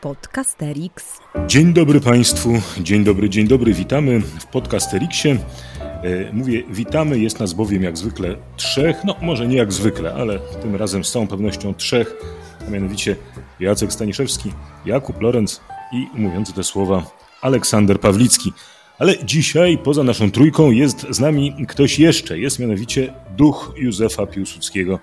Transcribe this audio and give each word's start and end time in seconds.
Podcasterix. 0.00 1.20
Dzień 1.46 1.72
dobry 1.72 2.00
Państwu, 2.00 2.52
dzień 2.80 3.04
dobry, 3.04 3.30
dzień 3.30 3.48
dobry, 3.48 3.74
witamy 3.74 4.20
w 4.20 4.46
Podcasterixie. 4.46 5.38
E, 5.80 6.32
mówię 6.32 6.62
witamy, 6.70 7.18
jest 7.18 7.40
nas 7.40 7.52
bowiem 7.52 7.82
jak 7.82 7.98
zwykle 7.98 8.36
trzech, 8.56 8.96
no 9.04 9.16
może 9.22 9.48
nie 9.48 9.56
jak 9.56 9.72
zwykle, 9.72 10.14
ale 10.14 10.38
tym 10.38 10.76
razem 10.76 11.04
z 11.04 11.12
całą 11.12 11.26
pewnością 11.26 11.74
trzech, 11.74 12.16
a 12.66 12.70
mianowicie 12.70 13.16
Jacek 13.60 13.92
Staniszewski, 13.92 14.52
Jakub 14.86 15.20
Lorenz 15.20 15.60
i 15.92 16.06
mówiący 16.14 16.52
te 16.52 16.64
słowa 16.64 17.02
Aleksander 17.42 18.00
Pawlicki. 18.00 18.52
Ale 18.98 19.24
dzisiaj 19.24 19.78
poza 19.78 20.02
naszą 20.02 20.30
trójką 20.30 20.70
jest 20.70 21.06
z 21.10 21.20
nami 21.20 21.66
ktoś 21.68 21.98
jeszcze, 21.98 22.38
jest 22.38 22.58
mianowicie 22.58 23.14
duch 23.36 23.74
Józefa 23.76 24.26
Piłsudskiego, 24.26 24.98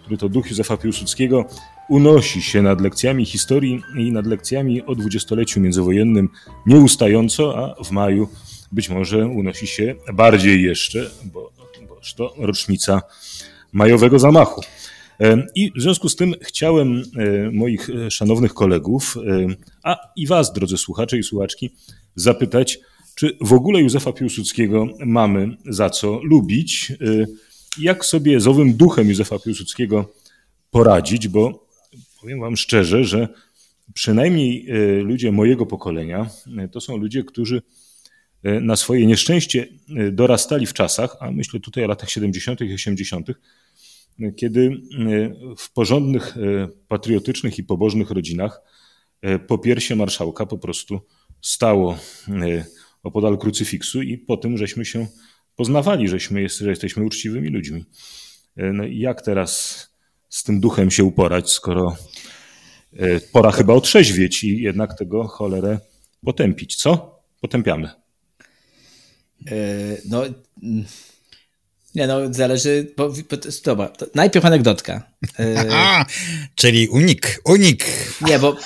który 0.00 0.16
to 0.16 0.28
duch 0.28 0.50
Józefa 0.50 0.76
Piłsudskiego 0.76 1.44
unosi 1.88 2.42
się 2.42 2.62
nad 2.62 2.80
lekcjami 2.80 3.24
historii 3.24 3.82
i 3.98 4.12
nad 4.12 4.26
lekcjami 4.26 4.82
o 4.82 4.94
dwudziestoleciu 4.94 5.60
międzywojennym 5.60 6.28
nieustająco, 6.66 7.58
a 7.58 7.84
w 7.84 7.90
maju 7.90 8.28
być 8.72 8.88
może 8.88 9.26
unosi 9.26 9.66
się 9.66 9.94
bardziej 10.12 10.62
jeszcze, 10.62 11.10
bo, 11.24 11.52
boż 11.88 12.14
to 12.14 12.34
rocznica 12.38 13.02
majowego 13.72 14.18
zamachu. 14.18 14.62
E, 15.20 15.46
I 15.54 15.72
w 15.76 15.82
związku 15.82 16.08
z 16.08 16.16
tym 16.16 16.34
chciałem 16.42 17.02
e, 17.16 17.50
moich 17.50 17.88
szanownych 18.10 18.54
kolegów, 18.54 19.16
e, 19.16 19.46
a 19.82 19.96
i 20.16 20.26
was, 20.26 20.52
drodzy 20.52 20.78
słuchacze 20.78 21.18
i 21.18 21.22
słuchaczki, 21.22 21.70
zapytać, 22.14 22.78
czy 23.14 23.36
w 23.40 23.52
ogóle 23.52 23.80
Józefa 23.80 24.12
Piłsudskiego 24.12 24.86
mamy 25.06 25.56
za 25.66 25.90
co 25.90 26.20
lubić? 26.22 26.92
Jak 27.78 28.04
sobie 28.04 28.40
z 28.40 28.46
owym 28.46 28.74
duchem 28.74 29.08
Józefa 29.08 29.38
Piłsudskiego 29.38 30.12
poradzić, 30.70 31.28
bo 31.28 31.63
powiem 32.24 32.40
Wam 32.40 32.56
szczerze, 32.56 33.04
że 33.04 33.28
przynajmniej 33.94 34.70
e, 34.70 35.02
ludzie 35.02 35.32
mojego 35.32 35.66
pokolenia 35.66 36.30
e, 36.58 36.68
to 36.68 36.80
są 36.80 36.96
ludzie, 36.96 37.24
którzy 37.24 37.62
e, 38.42 38.60
na 38.60 38.76
swoje 38.76 39.06
nieszczęście 39.06 39.68
dorastali 40.12 40.66
w 40.66 40.72
czasach, 40.72 41.16
a 41.20 41.30
myślę 41.30 41.60
tutaj 41.60 41.84
o 41.84 41.86
latach 41.86 42.10
70. 42.10 42.60
i 42.60 42.74
80., 42.74 43.28
kiedy 44.36 44.70
w 45.58 45.72
porządnych, 45.72 46.34
patriotycznych 46.88 47.58
i 47.58 47.64
pobożnych 47.64 48.10
rodzinach 48.10 48.62
po 49.46 49.58
piersie 49.58 49.96
marszałka 49.96 50.46
po 50.46 50.58
prostu 50.58 51.00
stało 51.40 51.98
opodal 53.02 53.38
krucyfiksu 53.38 54.02
i 54.02 54.18
po 54.18 54.36
tym 54.36 54.58
żeśmy 54.58 54.84
się 54.84 55.06
poznawali, 55.56 56.08
żeśmy, 56.08 56.48
że 56.48 56.70
jesteśmy 56.70 57.04
uczciwymi 57.04 57.48
ludźmi. 57.48 57.84
No 58.56 58.84
i 58.84 58.98
jak 58.98 59.22
teraz 59.22 59.93
z 60.34 60.42
tym 60.42 60.60
duchem 60.60 60.90
się 60.90 61.04
uporać, 61.04 61.50
skoro 61.50 61.96
e, 62.96 63.20
pora 63.20 63.50
chyba 63.50 63.74
otrzeźwieć 63.74 64.44
i 64.44 64.62
jednak 64.62 64.98
tego 64.98 65.28
cholerę 65.28 65.78
potępić. 66.24 66.76
Co? 66.76 67.20
Potępiamy. 67.40 67.90
E, 69.46 69.54
no, 70.08 70.24
mm, 70.62 70.84
nie 71.94 72.06
no, 72.06 72.32
zależy, 72.32 72.94
bo, 72.96 73.08
bo 73.08 73.36
dobra, 73.64 73.92
najpierw 74.14 74.44
anegdotka. 74.44 75.10
Aha, 75.70 76.06
czyli 76.54 76.88
unik, 76.88 77.40
unik. 77.44 77.84
Nie, 78.20 78.38
bo 78.38 78.56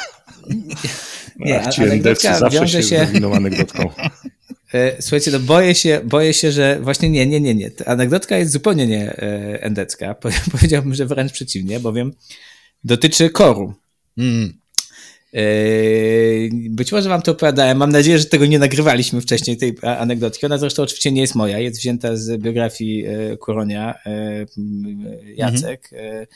nie, 1.39 1.61
Ach, 1.61 1.79
anegdotka 1.79 2.39
zawsze 2.39 2.59
wiąże 2.61 2.83
się... 2.83 2.89
się 2.89 3.33
anegdotką. 3.35 3.91
E, 4.75 5.03
słuchajcie, 5.03 5.31
no 5.31 5.41
boję 5.41 5.75
się, 5.75 6.01
boję 6.05 6.35
się, 6.35 6.53
że 6.53 6.81
właśnie 6.81 7.11
nie, 7.11 7.27
nie, 7.27 7.41
nie, 7.41 7.55
nie. 7.55 7.71
Ta 7.71 7.85
anegdotka 7.85 8.37
jest 8.37 8.53
zupełnie 8.53 8.87
nie 8.87 9.11
e, 9.11 9.63
endecka. 9.63 10.15
Powiedziałbym, 10.53 10.95
że 10.95 11.07
wręcz 11.07 11.33
przeciwnie, 11.33 11.81
bowiem 11.81 12.13
dotyczy 12.85 13.31
koru. 13.31 13.75
Mm. 14.19 14.59
E, 15.35 15.41
być 16.71 16.93
może 16.93 17.09
wam 17.09 17.23
to 17.23 17.33
opowiadałem. 17.33 17.79
Mam 17.79 17.93
nadzieję, 17.93 18.19
że 18.19 18.25
tego 18.25 18.47
nie 18.47 18.59
nagrywaliśmy 18.59 19.21
wcześniej, 19.21 19.57
tej 19.57 19.77
anegdotki. 19.83 20.47
Ona 20.47 20.59
zresztą 20.59 20.83
oczywiście 20.83 21.13
nie 21.13 21.21
jest 21.21 21.35
moja. 21.35 21.59
Jest 21.59 21.79
wzięta 21.79 22.17
z 22.17 22.43
biografii 22.43 23.05
Koronia, 23.41 23.95
Jacek. 25.37 25.91
Mm 25.93 26.25
-hmm. 26.25 26.27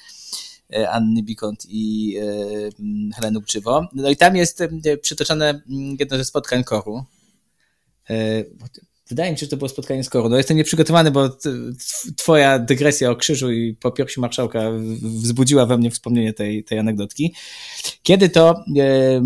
Anny 0.91 1.23
Bikont 1.23 1.67
i 1.69 2.17
Heleny 3.15 3.39
Uczywo. 3.39 3.89
No 3.93 4.11
i 4.11 4.17
tam 4.17 4.37
jest 4.37 4.63
przytoczone 5.03 5.63
jedno 5.99 6.17
ze 6.17 6.25
spotkań 6.25 6.65
koru, 6.65 7.05
wydaje 9.13 9.33
mi 9.33 9.39
się, 9.39 9.47
że 9.47 9.51
to 9.51 9.57
było 9.57 9.69
spotkanie 9.69 10.05
z 10.05 10.11
Korą. 10.11 10.29
No 10.29 10.37
jestem 10.37 10.57
nieprzygotowany, 10.57 11.11
bo 11.11 11.37
twoja 12.17 12.59
dygresja 12.59 13.11
o 13.11 13.17
krzyżu 13.17 13.53
i 13.53 13.75
po 13.75 13.91
piersi 13.91 14.21
marszałka 14.21 14.71
wzbudziła 15.03 15.67
we 15.67 15.79
mnie 15.79 15.91
wspomnienie 15.91 16.33
tej, 16.33 16.65
tej 16.65 16.79
anegdotki. 16.79 17.35
Kiedy 18.03 18.29
to 18.29 18.65
e, 18.79 19.21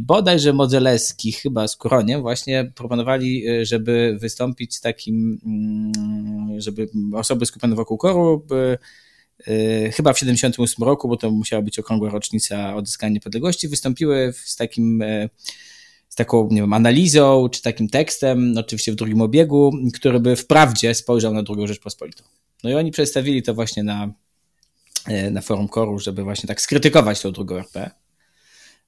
bodajże 0.00 0.52
Modzelewski 0.52 1.32
chyba 1.32 1.68
z 1.68 1.76
Kuroniem 1.76 2.20
właśnie 2.20 2.72
proponowali, 2.74 3.48
e, 3.48 3.66
żeby 3.66 4.16
wystąpić 4.20 4.76
z 4.76 4.80
takim, 4.80 5.38
mm, 5.46 6.60
żeby 6.60 6.88
osoby 7.14 7.46
skupione 7.46 7.76
wokół 7.76 7.98
koru 7.98 8.46
chyba 9.92 10.12
w 10.12 10.18
78 10.18 10.84
roku, 10.84 11.08
bo 11.08 11.16
to 11.16 11.30
musiała 11.30 11.62
być 11.62 11.78
okrągła 11.78 12.10
rocznica 12.10 12.76
odzyskania 12.76 13.12
niepodległości, 13.12 13.68
wystąpiły 13.68 14.32
z 14.44 14.56
takim 14.56 15.02
taką, 16.18 16.48
nie 16.50 16.60
wiem, 16.60 16.72
analizą 16.72 17.48
czy 17.48 17.62
takim 17.62 17.88
tekstem, 17.88 18.54
oczywiście 18.58 18.92
w 18.92 18.94
drugim 18.94 19.20
obiegu, 19.20 19.72
który 19.94 20.20
by 20.20 20.36
wprawdzie 20.36 20.94
spojrzał 20.94 21.34
na 21.34 21.42
drugą 21.42 21.66
Rzeczpospolitą. 21.66 22.24
No 22.64 22.70
i 22.70 22.74
oni 22.74 22.90
przedstawili 22.90 23.42
to 23.42 23.54
właśnie 23.54 23.82
na, 23.82 24.12
e, 25.06 25.30
na 25.30 25.40
forum 25.40 25.68
Koru, 25.68 25.98
żeby 25.98 26.24
właśnie 26.24 26.46
tak 26.46 26.60
skrytykować 26.60 27.20
tą 27.20 27.32
drugą 27.32 27.56
RP. 27.56 27.90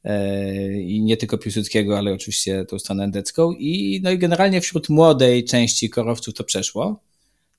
E, 0.05 0.81
I 0.81 1.03
nie 1.03 1.17
tylko 1.17 1.39
Piłsudskiego, 1.39 1.99
ale 1.99 2.13
oczywiście 2.13 2.65
tą 2.65 2.79
stronę 2.79 3.05
endecką. 3.05 3.53
I, 3.53 4.01
no 4.03 4.11
i 4.11 4.19
generalnie 4.19 4.61
wśród 4.61 4.89
młodej 4.89 5.45
części 5.45 5.91
korowców 5.91 6.35
to 6.35 6.45
przeszło. 6.45 7.01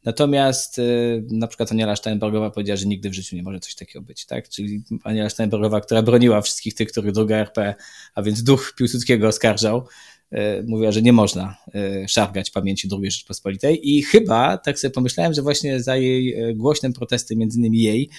Natomiast 0.06 0.80
y, 0.80 1.24
na 1.32 1.48
przykład 1.48 1.72
Aniela 1.72 1.96
Steinbergowa 1.96 2.50
powiedziała, 2.50 2.78
że 2.78 2.86
nigdy 2.86 3.10
w 3.10 3.14
życiu 3.14 3.36
nie 3.36 3.44
może 3.44 3.60
coś 3.60 3.76
takiego 3.76 4.02
być, 4.02 4.26
tak? 4.26 4.50
Czyli 4.50 4.84
Aniela 5.04 5.30
Steinbergowa, 5.30 5.82
która 5.82 6.02
broniła 6.02 6.42
wszystkich 6.42 6.76
tych, 6.76 6.92
których 6.92 7.12
druga 7.12 7.36
RP, 7.36 7.76
a 8.16 8.22
więc 8.22 8.44
duch 8.44 8.74
Piłsudskiego 8.78 9.28
oskarżał, 9.28 9.88
y, 10.34 10.38
mówiła, 10.68 10.92
że 10.92 11.02
nie 11.02 11.14
można 11.14 11.58
y, 11.76 12.06
szargać 12.08 12.52
pamięci 12.52 12.90
II 12.92 13.12
Rzeczpospolitej 13.12 13.90
i 13.90 14.04
chyba, 14.04 14.58
tak 14.58 14.80
sobie 14.80 14.92
pomyślałem, 14.92 15.34
że 15.34 15.42
właśnie 15.42 15.84
za 15.84 15.96
jej 15.96 16.36
głośnym 16.56 16.94
protestem, 16.94 17.38
między 17.38 17.58
innymi 17.58 17.82
jej, 17.82 18.10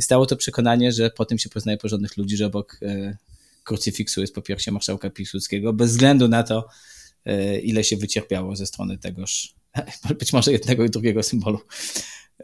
stało 0.00 0.26
to 0.26 0.36
przekonanie, 0.36 0.92
że 0.92 1.10
po 1.10 1.24
tym 1.24 1.38
się 1.38 1.48
poznaje 1.48 1.78
porządnych 1.78 2.16
ludzi, 2.16 2.36
że 2.36 2.46
obok 2.46 2.80
krucyfiksu 3.64 4.20
jest 4.20 4.34
po 4.34 4.42
piersie 4.42 4.72
marszałka 4.72 5.10
Piłsudskiego, 5.10 5.72
bez 5.72 5.90
względu 5.90 6.28
na 6.28 6.42
to, 6.42 6.68
ile 7.62 7.84
się 7.84 7.96
wycierpiało 7.96 8.56
ze 8.56 8.66
strony 8.66 8.98
tegoż 8.98 9.54
być 10.18 10.32
może 10.32 10.52
jednego 10.52 10.84
i 10.84 10.90
drugiego 10.90 11.22
symbolu. 11.22 11.60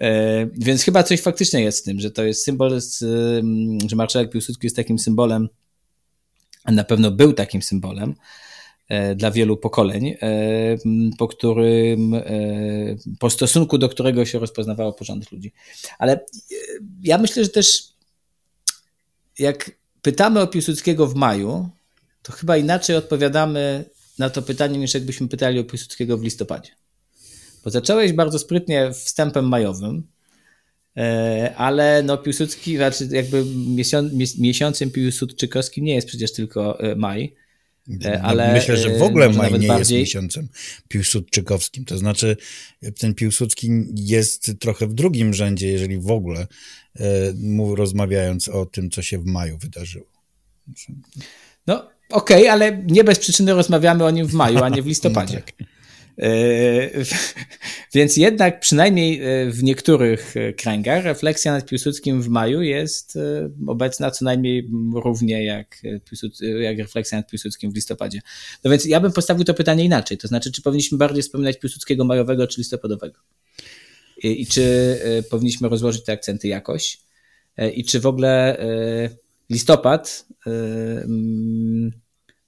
E, 0.01 0.47
więc 0.47 0.83
chyba 0.83 1.03
coś 1.03 1.21
faktycznie 1.21 1.61
jest 1.61 1.79
z 1.79 1.83
tym, 1.83 2.01
że 2.01 2.11
to 2.11 2.25
jest 2.25 2.45
symbol, 2.45 2.81
z, 2.81 3.03
mm, 3.03 3.89
że 3.89 3.97
marszałek 3.97 4.31
Piłsudski 4.31 4.67
jest 4.67 4.77
takim 4.77 4.99
symbolem, 4.99 5.49
na 6.67 6.85
pewno 6.85 7.11
był 7.11 7.33
takim 7.33 7.63
symbolem 7.63 8.15
e, 8.89 9.15
dla 9.15 9.31
wielu 9.31 9.57
pokoleń, 9.57 10.09
e, 10.09 10.17
po 11.19 11.29
którym, 11.29 12.15
po 13.19 13.31
stosunku 13.31 13.79
do 13.79 13.89
którego 13.89 14.25
się 14.25 14.39
rozpoznawało 14.39 14.93
porządnych 14.93 15.33
ludzi. 15.33 15.53
Ale 15.99 16.25
ja 17.03 17.19
myślę, 17.19 17.45
że 17.45 17.51
też 17.51 17.83
jak 19.39 19.71
pytamy 20.03 20.41
o 20.41 20.47
Piłsudskiego 20.47 21.07
w 21.07 21.15
maju, 21.15 21.69
to 22.23 22.33
chyba 22.33 22.57
inaczej 22.57 22.97
odpowiadamy 22.97 23.85
na 24.19 24.31
to 24.31 24.43
pytanie, 24.43 24.79
niż 24.79 24.95
jakbyśmy 24.95 25.29
pytali 25.29 25.59
o 25.59 25.65
Piłsudskiego 25.65 26.19
w 26.19 26.23
listopadzie. 26.23 26.80
Bo 27.65 27.71
zacząłeś 27.71 28.13
bardzo 28.13 28.39
sprytnie 28.39 28.93
wstępem 28.93 29.49
majowym, 29.49 30.03
e, 30.97 31.55
ale 31.57 32.03
no 32.03 32.19
Piłsudski, 32.19 32.77
znaczy 32.77 33.09
jakby 33.11 33.45
miesiącem 34.39 34.91
piłsudczykowskim 34.91 35.85
nie 35.85 35.95
jest 35.95 36.09
przecież 36.09 36.33
tylko 36.33 36.81
e, 36.81 36.97
maj. 36.97 37.35
E, 38.05 38.19
no, 38.19 38.21
ale 38.23 38.53
Myślę, 38.53 38.77
że 38.77 38.99
w 38.99 39.03
ogóle 39.03 39.29
maj 39.29 39.59
nie 39.59 39.69
bardziej... 39.69 39.99
jest 39.99 40.09
miesiącem 40.09 40.49
piłsudczykowskim. 40.89 41.85
To 41.85 41.99
znaczy, 41.99 42.37
ten 42.99 43.15
Piłsudski 43.15 43.71
jest 43.95 44.53
trochę 44.61 44.87
w 44.87 44.95
drugim 44.95 45.35
rzędzie, 45.35 45.69
jeżeli 45.69 45.99
w 45.99 46.11
ogóle, 46.11 46.47
rozmawiając 47.75 48.49
o 48.49 48.67
tym, 48.67 48.91
co 48.91 49.03
się 49.03 49.19
w 49.19 49.27
maju 49.27 49.59
wydarzyło. 49.59 50.07
No, 51.67 51.91
okej, 52.11 52.43
okay, 52.43 52.53
ale 52.53 52.85
nie 52.87 53.05
bez 53.05 53.19
przyczyny 53.19 53.55
rozmawiamy 53.55 54.05
o 54.05 54.11
nim 54.11 54.27
w 54.27 54.33
maju, 54.33 54.63
a 54.63 54.69
nie 54.69 54.83
w 54.83 54.87
listopadzie. 54.95 55.35
no 55.35 55.41
tak. 55.41 55.80
E, 56.21 56.91
więc 57.95 58.17
jednak 58.17 58.61
przynajmniej 58.61 59.23
e, 59.23 59.51
w 59.51 59.63
niektórych 59.63 60.37
e, 60.37 60.53
kręgach 60.53 61.05
refleksja 61.05 61.53
nad 61.53 61.67
Piłsudskim 61.67 62.23
w 62.23 62.29
maju 62.29 62.63
jest 62.63 63.19
obecna 63.67 64.11
co 64.11 64.25
najmniej 64.25 64.71
równie 64.95 65.45
jak, 65.45 65.83
jak 66.61 66.79
refleksja 66.79 67.19
nad 67.19 67.31
Piłsudskim 67.31 67.73
w 67.73 67.75
listopadzie. 67.75 68.21
No 68.65 68.71
więc 68.71 68.85
ja 68.85 69.01
bym 69.01 69.13
postawił 69.13 69.45
to 69.45 69.55
pytanie 69.55 69.85
inaczej, 69.85 70.19
to 70.19 70.29
znaczy 70.29 70.53
czy 70.53 70.63
powinniśmy 70.63 70.99
bardziej 70.99 71.23
wspominać 71.23 71.59
Piłsudskiego 71.59 72.05
majowego 72.05 72.47
czy 72.47 72.61
listopadowego? 72.61 73.21
I, 74.23 74.43
i 74.43 74.47
czy 74.47 74.99
powinniśmy 75.31 75.69
rozłożyć 75.69 76.05
te 76.05 76.13
akcenty 76.13 76.49
jakoś? 76.49 76.99
I 77.75 77.85
czy 77.85 78.01
w 78.01 78.07
ogóle 78.07 78.59
listopad 79.51 80.27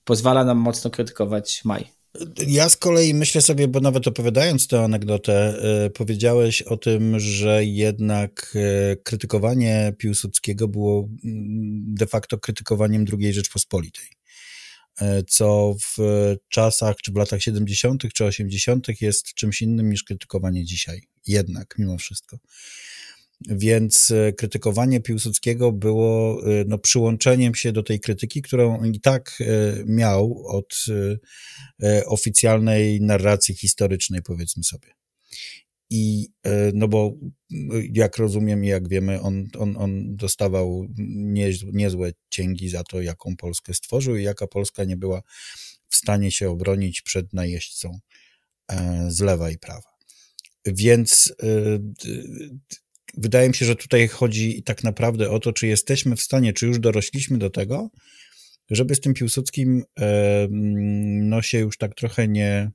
pozwala 0.05 0.45
nam 0.45 0.59
mocno 0.59 0.91
krytykować 0.91 1.65
maj. 1.65 2.02
Ja 2.47 2.69
z 2.69 2.77
kolei 2.77 3.15
myślę 3.15 3.43
sobie, 3.43 3.69
bo 3.69 3.81
nawet 3.81 4.09
opowiadając 4.09 4.69
tę 4.69 4.81
anegdotę, 4.81 5.55
y, 5.87 5.91
powiedziałeś 5.91 6.63
o 6.63 6.77
tym, 6.77 7.21
że 7.21 7.65
jednak 7.65 8.57
y, 8.93 8.97
krytykowanie 9.03 9.93
Piłsudskiego 9.99 10.69
było 10.69 11.09
mm, 11.25 11.95
de 11.95 12.07
facto 12.07 12.39
krytykowaniem 12.39 13.05
II 13.21 13.33
Rzeczpospolitej. 13.33 14.07
Y, 15.03 15.05
co 15.29 15.75
w 15.97 15.97
czasach, 16.49 16.97
czy 16.97 17.13
w 17.13 17.17
latach 17.17 17.43
70., 17.43 18.03
czy 18.15 18.25
80., 18.25 19.01
jest 19.01 19.35
czymś 19.35 19.63
innym 19.63 19.91
niż 19.91 20.05
krytykowanie 20.05 20.65
dzisiaj. 20.65 21.03
Jednak, 21.27 21.75
mimo 21.79 21.99
wszystko. 21.99 22.39
Więc 23.49 24.11
e, 24.11 24.33
krytykowanie 24.33 25.01
Piłsudskiego 25.01 25.73
było 25.73 26.41
e, 26.47 26.65
no, 26.67 26.79
przyłączeniem 26.79 27.55
się 27.55 27.73
do 27.73 27.83
tej 27.83 28.01
krytyki, 28.01 28.43
którą 28.43 28.85
i 28.85 29.01
tak 29.01 29.39
e, 29.41 29.45
miał 29.87 30.45
od 30.47 30.75
oficjalnej 32.07 33.01
narracji 33.01 33.55
historycznej, 33.55 34.23
powiedzmy 34.23 34.65
sobie. 34.65 34.89
I 35.91 36.29
no 36.75 36.89
bo 36.89 37.15
jak 37.93 38.17
rozumiem 38.17 38.65
i 38.65 38.69
jak 38.69 38.89
wiemy, 38.89 39.21
on, 39.21 39.45
on, 39.59 39.77
on 39.77 40.17
dostawał 40.17 40.87
nie, 40.99 41.51
niezłe 41.73 42.13
cięgi 42.31 42.69
za 42.69 42.85
to, 42.85 43.03
jaką 43.03 43.37
Polskę 43.37 43.75
stworzył 43.75 44.17
i 44.17 44.23
jaka 44.23 44.47
Polska 44.47 44.85
nie 44.85 44.97
była 44.97 45.23
w 45.89 45.97
stanie 45.97 46.33
się 46.33 46.51
obronić 46.51 47.03
przed 47.03 47.33
najeźdźcą 47.33 47.99
z 49.09 49.21
lewa 49.21 49.51
i 49.51 49.59
prawa. 49.59 49.93
Więc 50.67 51.35
wydaje 53.15 53.49
mi 53.49 53.55
się, 53.55 53.67
że 53.67 53.77
tutaj 53.77 54.09
chodzi 54.09 54.63
tak 54.63 54.85
naprawdę 54.85 55.31
o 55.31 55.39
to, 55.39 55.53
czy 55.53 55.67
jesteśmy 55.67 56.17
w 56.17 56.23
stanie, 56.23 56.53
czy 56.53 56.67
już 56.67 56.79
dorośliśmy 56.79 57.39
do 57.39 57.51
tego, 57.51 57.91
żeby 58.71 58.95
z 58.95 59.01
tym 59.01 59.15
Piłsudskim 59.15 59.85
no, 61.23 61.43
się 61.43 61.59
już 61.59 61.79
tak 61.79 61.95
trochę 61.95 62.29
nie, 62.29 62.71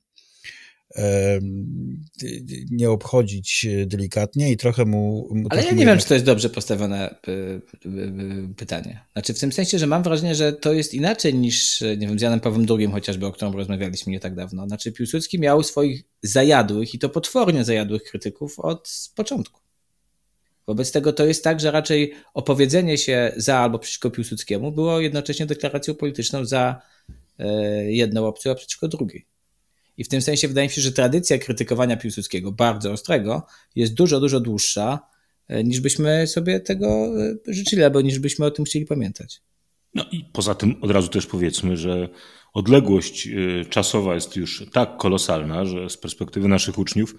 nie 2.71 2.89
obchodzić 2.89 3.67
delikatnie 3.85 4.51
i 4.51 4.57
trochę 4.57 4.85
mu. 4.85 5.29
Ale 5.49 5.63
ja 5.63 5.71
nie 5.71 5.85
wiem, 5.85 5.99
czy 5.99 6.07
to 6.07 6.13
jest 6.13 6.25
dobrze 6.25 6.49
postawione 6.49 7.15
y, 7.27 7.31
y, 7.31 7.89
y, 7.89 8.55
pytanie. 8.57 9.05
Znaczy, 9.13 9.33
w 9.33 9.39
tym 9.39 9.51
sensie, 9.51 9.79
że 9.79 9.87
mam 9.87 10.03
wrażenie, 10.03 10.35
że 10.35 10.53
to 10.53 10.73
jest 10.73 10.93
inaczej 10.93 11.33
niż, 11.33 11.81
nie 11.81 12.07
wiem, 12.07 12.19
z 12.19 12.21
Janem 12.21 12.39
Pawłem 12.39 12.65
II 12.69 12.87
chociażby, 12.87 13.25
o 13.25 13.31
którym 13.31 13.53
rozmawialiśmy 13.53 14.11
nie 14.11 14.19
tak 14.19 14.35
dawno. 14.35 14.67
Znaczy, 14.67 14.91
Piłsudski 14.91 15.39
miał 15.39 15.63
swoich 15.63 16.03
zajadłych 16.21 16.93
i 16.93 16.99
to 16.99 17.09
potwornie 17.09 17.65
zajadłych 17.65 18.03
krytyków 18.03 18.59
od 18.59 19.09
początku. 19.15 19.66
Wobec 20.67 20.91
tego 20.91 21.13
to 21.13 21.25
jest 21.25 21.43
tak, 21.43 21.59
że 21.59 21.71
raczej 21.71 22.13
opowiedzenie 22.33 22.97
się 22.97 23.31
za 23.35 23.57
albo 23.57 23.79
przeciwko 23.79 24.11
Piłsudskiemu 24.11 24.71
było 24.71 24.99
jednocześnie 24.99 25.45
deklaracją 25.45 25.95
polityczną 25.95 26.45
za 26.45 26.81
e, 27.39 27.91
jedną 27.91 28.27
opcją, 28.27 28.51
a 28.51 28.55
przeciwko 28.55 28.87
drugiej. 28.87 29.25
I 29.97 30.03
w 30.03 30.07
tym 30.07 30.21
sensie 30.21 30.47
wydaje 30.47 30.67
mi 30.67 30.73
się, 30.73 30.81
że 30.81 30.91
tradycja 30.91 31.37
krytykowania 31.37 31.97
Piłsudskiego, 31.97 32.51
bardzo 32.51 32.91
ostrego, 32.91 33.45
jest 33.75 33.93
dużo, 33.93 34.19
dużo 34.19 34.39
dłuższa, 34.39 34.99
e, 35.47 35.63
niż 35.63 35.79
byśmy 35.79 36.27
sobie 36.27 36.59
tego 36.59 36.87
e, 36.87 37.35
życzyli, 37.47 37.83
albo 37.83 38.01
niż 38.01 38.19
byśmy 38.19 38.45
o 38.45 38.51
tym 38.51 38.65
chcieli 38.65 38.85
pamiętać. 38.85 39.41
No 39.93 40.05
i 40.11 40.25
poza 40.33 40.55
tym 40.55 40.75
od 40.81 40.91
razu 40.91 41.07
też 41.07 41.25
powiedzmy, 41.25 41.77
że 41.77 42.09
odległość 42.53 43.29
czasowa 43.69 44.15
jest 44.15 44.35
już 44.35 44.65
tak 44.73 44.97
kolosalna, 44.97 45.65
że 45.65 45.89
z 45.89 45.97
perspektywy 45.97 46.47
naszych 46.47 46.77
uczniów 46.77 47.15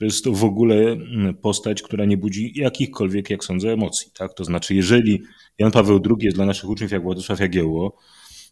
to 0.00 0.04
jest 0.04 0.24
to 0.24 0.32
w 0.32 0.44
ogóle 0.44 0.74
mm, 0.76 1.34
postać, 1.34 1.82
która 1.82 2.04
nie 2.04 2.16
budzi 2.16 2.52
jakichkolwiek, 2.54 3.30
jak 3.30 3.44
sądzę, 3.44 3.72
emocji. 3.72 4.10
Tak? 4.18 4.34
To 4.34 4.44
znaczy, 4.44 4.74
jeżeli 4.74 5.22
Jan 5.58 5.70
Paweł 5.70 6.00
II 6.06 6.16
jest 6.20 6.36
dla 6.36 6.46
naszych 6.46 6.68
uczniów 6.68 6.90
jak 6.90 7.02
Władysław 7.02 7.40
Jagiełło, 7.40 7.96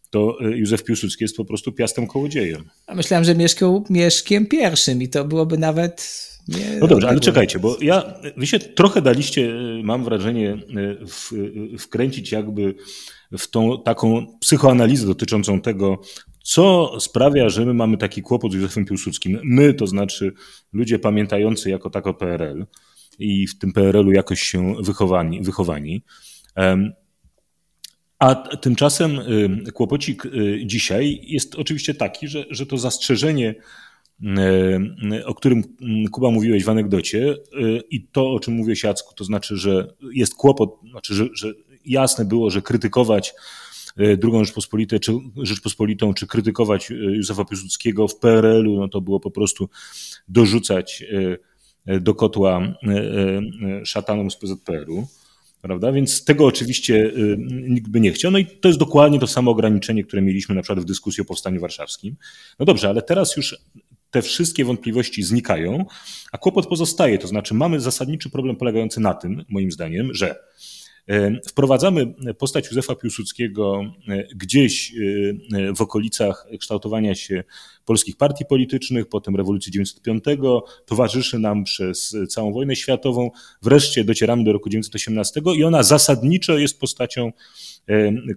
to 0.09 0.37
y, 0.45 0.57
Józef 0.57 0.83
Piłsudski 0.83 1.23
jest 1.23 1.37
po 1.37 1.45
prostu 1.45 1.71
piastem 1.71 2.07
kołodziejem. 2.07 2.69
A 2.87 2.95
myślałem, 2.95 3.23
że 3.23 3.35
mieszkał 3.35 3.85
Mieszkiem 3.89 4.45
pierwszym 4.45 5.01
i 5.01 5.09
to 5.09 5.25
byłoby 5.25 5.57
nawet 5.57 6.29
nie, 6.47 6.77
no 6.79 6.87
dobrze, 6.87 7.09
ale 7.09 7.19
czekajcie, 7.19 7.59
bo 7.59 7.77
ja, 7.81 8.13
wy 8.37 8.47
się 8.47 8.59
trochę 8.59 9.01
daliście, 9.01 9.41
y, 9.41 9.83
mam 9.83 10.03
wrażenie, 10.03 10.53
y, 10.53 11.05
w, 11.07 11.31
wkręcić 11.79 12.31
jakby 12.31 12.75
w 13.37 13.47
tą 13.47 13.83
taką 13.83 14.25
psychoanalizę 14.39 15.07
dotyczącą 15.07 15.61
tego, 15.61 16.01
co 16.43 16.95
sprawia, 16.99 17.49
że 17.49 17.65
my 17.65 17.73
mamy 17.73 17.97
taki 17.97 18.21
kłopot 18.21 18.51
z 18.51 18.55
Józefem 18.55 18.85
Piłsudskim. 18.85 19.39
My, 19.43 19.73
to 19.73 19.87
znaczy 19.87 20.33
ludzie 20.73 20.99
pamiętający 20.99 21.69
jako 21.69 21.89
tako 21.89 22.13
PRL 22.13 22.65
i 23.19 23.47
w 23.47 23.59
tym 23.59 23.73
PRL-u 23.73 24.11
jakoś 24.11 24.41
się 24.41 24.75
wychowani. 24.83 25.41
wychowani. 25.41 26.03
A 28.19 28.35
tymczasem 28.35 29.19
y, 29.67 29.71
kłopocik 29.71 30.25
y, 30.25 30.61
dzisiaj 30.65 31.19
jest 31.23 31.55
oczywiście 31.55 31.93
taki, 31.93 32.27
że, 32.27 32.45
że 32.49 32.65
to 32.65 32.77
zastrzeżenie, 32.77 33.55
y, 35.17 35.25
o 35.25 35.33
którym 35.33 35.63
Kuba 36.11 36.31
mówiłeś 36.31 36.63
w 36.63 36.69
anegdocie 36.69 37.35
i 37.89 38.07
to, 38.07 38.31
o 38.31 38.39
czym 38.39 38.53
mówiłeś 38.53 38.83
Jacku, 38.83 39.15
to 39.15 39.23
znaczy, 39.23 39.57
że 39.57 39.93
jest 40.13 40.35
kłopot, 40.35 40.79
znaczy, 40.91 41.13
że, 41.13 41.27
że 41.33 41.53
jasne 41.85 42.25
było, 42.25 42.49
że 42.49 42.61
krytykować 42.61 43.33
E, 43.97 44.17
drugą 44.17 44.43
Rzeczpospolitę, 44.43 44.99
czy 44.99 45.11
Rzeczpospolitą, 45.37 46.13
czy 46.13 46.27
krytykować 46.27 46.91
e, 46.91 46.95
Józefa 46.95 47.45
Piłsudskiego 47.45 48.07
w 48.07 48.15
PRL-u, 48.19 48.79
no 48.79 48.87
to 48.87 49.01
było 49.01 49.19
po 49.19 49.31
prostu 49.31 49.69
dorzucać 50.27 51.03
e, 51.87 51.99
do 51.99 52.15
kotła 52.15 52.75
szatanom 53.83 54.31
z 54.31 54.35
PZPR-u. 54.37 55.07
Prawda? 55.61 55.91
Więc 55.91 56.25
tego 56.25 56.45
oczywiście 56.45 57.11
nikt 57.47 57.87
by 57.87 57.99
nie 57.99 58.11
chciał. 58.11 58.31
No 58.31 58.37
i 58.37 58.45
to 58.45 58.67
jest 58.67 58.79
dokładnie 58.79 59.19
to 59.19 59.27
samo 59.27 59.51
ograniczenie, 59.51 60.03
które 60.03 60.21
mieliśmy 60.21 60.55
na 60.55 60.61
przykład 60.61 60.79
w 60.79 60.87
dyskusji 60.87 61.21
o 61.21 61.25
powstaniu 61.25 61.61
warszawskim. 61.61 62.15
No 62.59 62.65
dobrze, 62.65 62.89
ale 62.89 63.01
teraz 63.01 63.37
już 63.37 63.57
te 64.11 64.21
wszystkie 64.21 64.65
wątpliwości 64.65 65.23
znikają, 65.23 65.85
a 66.31 66.37
kłopot 66.37 66.67
pozostaje. 66.67 67.17
To 67.17 67.27
znaczy, 67.27 67.53
mamy 67.53 67.79
zasadniczy 67.79 68.29
problem 68.29 68.55
polegający 68.55 68.99
na 68.99 69.13
tym, 69.13 69.45
moim 69.49 69.71
zdaniem, 69.71 70.13
że 70.13 70.35
Wprowadzamy 71.47 72.13
postać 72.37 72.67
Józefa 72.67 72.95
Piłsudskiego 72.95 73.81
e, 74.07 74.23
gdzieś 74.35 74.93
e, 74.93 75.73
w 75.73 75.81
okolicach 75.81 76.47
kształtowania 76.59 77.15
się 77.15 77.43
polskich 77.85 78.17
partii 78.17 78.45
politycznych, 78.45 79.09
potem 79.09 79.35
rewolucji 79.35 79.71
905, 79.71 80.23
towarzyszy 80.85 81.39
nam 81.39 81.63
przez 81.63 82.15
całą 82.29 82.53
wojnę 82.53 82.75
światową. 82.75 83.31
Wreszcie 83.61 84.03
docieramy 84.03 84.43
do 84.43 84.53
roku 84.53 84.69
1918 84.69 85.41
i 85.59 85.63
ona 85.63 85.83
zasadniczo 85.83 86.57
jest 86.57 86.79
postacią, 86.79 87.31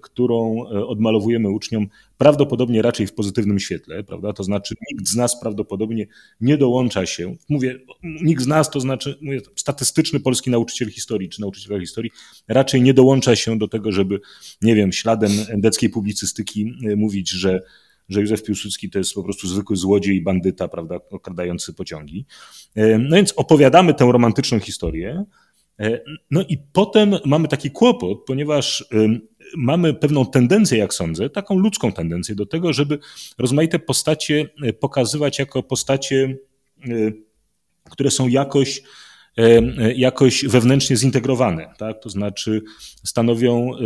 którą 0.03 0.65
e, 0.69 0.87
odmalowujemy 0.87 1.51
uczniom 1.51 1.87
prawdopodobnie 2.19 2.83
raczej 2.83 3.07
w 3.07 3.15
pozytywnym 3.15 3.59
świetle, 3.59 4.05
prawda? 4.05 4.33
To 4.33 4.45
znaczy 4.45 4.75
nikt 4.93 5.09
z 5.09 5.17
nas 5.17 5.41
prawdopodobnie 5.41 6.07
nie 6.41 6.57
dołącza 6.57 7.07
się, 7.07 7.37
mówię, 7.49 7.79
nikt 8.03 8.43
z 8.43 8.47
nas, 8.47 8.71
to 8.71 8.81
znaczy 8.81 9.19
mówię, 9.21 9.41
statystyczny 9.57 10.21
polski 10.21 10.51
nauczyciel 10.51 10.91
historii 10.91 11.29
czy 11.29 11.41
nauczyciel 11.41 11.81
historii 11.81 12.11
raczej 12.49 12.83
nie 12.83 12.95
dołącza 12.95 13.37
się 13.37 13.59
do 13.59 13.69
tego, 13.69 13.93
żeby, 13.93 14.21
nie 14.63 14.75
wiem, 14.75 14.93
śladem 14.93 15.31
endeckiej 15.49 15.91
publicystyki 15.91 16.73
e, 16.91 16.97
mówić, 16.97 17.31
że 17.31 17.63
że 18.09 18.21
Józef 18.21 18.43
Piłsudski 18.43 18.91
to 18.91 18.99
jest 18.99 19.15
po 19.15 19.23
prostu 19.23 19.49
zwykły 19.49 19.77
złodziej 19.77 20.17
i 20.17 20.23
bandyta, 20.23 20.69
prawda, 20.69 21.01
okradający 21.11 21.75
pociągi. 21.75 22.27
E, 22.77 22.99
no 22.99 23.17
więc 23.17 23.33
opowiadamy 23.33 23.95
tę 23.95 24.09
romantyczną 24.13 24.61
historię. 24.61 25.25
E, 25.81 26.01
no 26.31 26.43
i 26.49 26.59
potem 26.73 27.15
mamy 27.25 27.49
taki 27.49 27.71
kłopot, 27.71 28.25
ponieważ 28.27 28.89
mamy 29.57 29.95
pewną 29.95 30.27
tendencję, 30.27 30.79
jak 30.79 30.95
sądzę, 30.95 31.31
taką 31.31 31.59
ludzką 31.59 31.93
tendencję 31.93 32.35
do 32.35 32.47
tego, 32.47 32.73
żeby 32.73 32.99
rozmaite 33.39 33.79
postacie 33.79 34.49
e, 34.63 34.73
pokazywać 34.73 35.39
jako 35.39 35.63
postacie, 35.63 36.37
które 37.91 38.11
są 38.11 38.29
jakoś 38.29 38.83
jakoś 39.97 40.45
wewnętrznie 40.45 40.97
zintegrowane, 40.97 41.75
tak? 41.79 42.03
to 42.03 42.11
znaczy 42.11 42.63
stanowią, 43.05 43.71
e, 43.75 43.79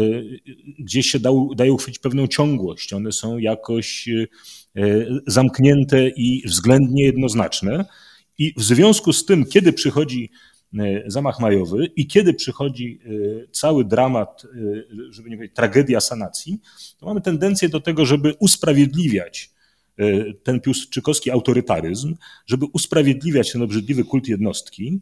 gdzieś 0.79 1.07
się 1.07 1.19
dają, 1.19 1.49
dają 1.57 1.75
uchwycić 1.75 1.99
pewną 1.99 2.27
ciągłość, 2.27 2.93
one 2.93 3.13
są 3.13 3.39
jakoś 3.39 4.09
e, 4.09 5.07
zamknięte 5.27 6.09
i 6.09 6.43
względnie 6.47 7.05
jednoznaczne 7.05 7.85
i 8.39 8.55
w 8.57 8.63
związku 8.63 9.13
z 9.13 9.25
tym, 9.25 9.45
kiedy 9.47 9.73
przychodzi 9.73 10.31
e, 10.31 10.56
zamach 11.07 11.41
majowy 11.41 11.87
i 11.97 12.07
kiedy 12.07 12.35
przychodzi 12.35 13.01
cały 13.53 13.85
dramat, 13.85 14.43
żeby 15.11 15.31
nie 15.31 15.37
powiedzieć 15.37 15.57
tragedia 15.57 16.01
sanacji, 16.01 16.61
to 16.99 17.07
mamy 17.07 17.21
tendencję 17.21 17.69
do 17.69 17.81
tego, 17.81 18.07
żeby 18.07 18.35
usprawiedliwiać 18.39 19.51
ten 20.43 20.61
piłsudczykowski 20.61 21.31
autorytaryzm, 21.31 22.15
żeby 22.47 22.67
usprawiedliwiać 22.73 23.53
ten 23.53 23.63
obrzydliwy 23.63 24.05
kult 24.05 24.29
jednostki, 24.29 25.01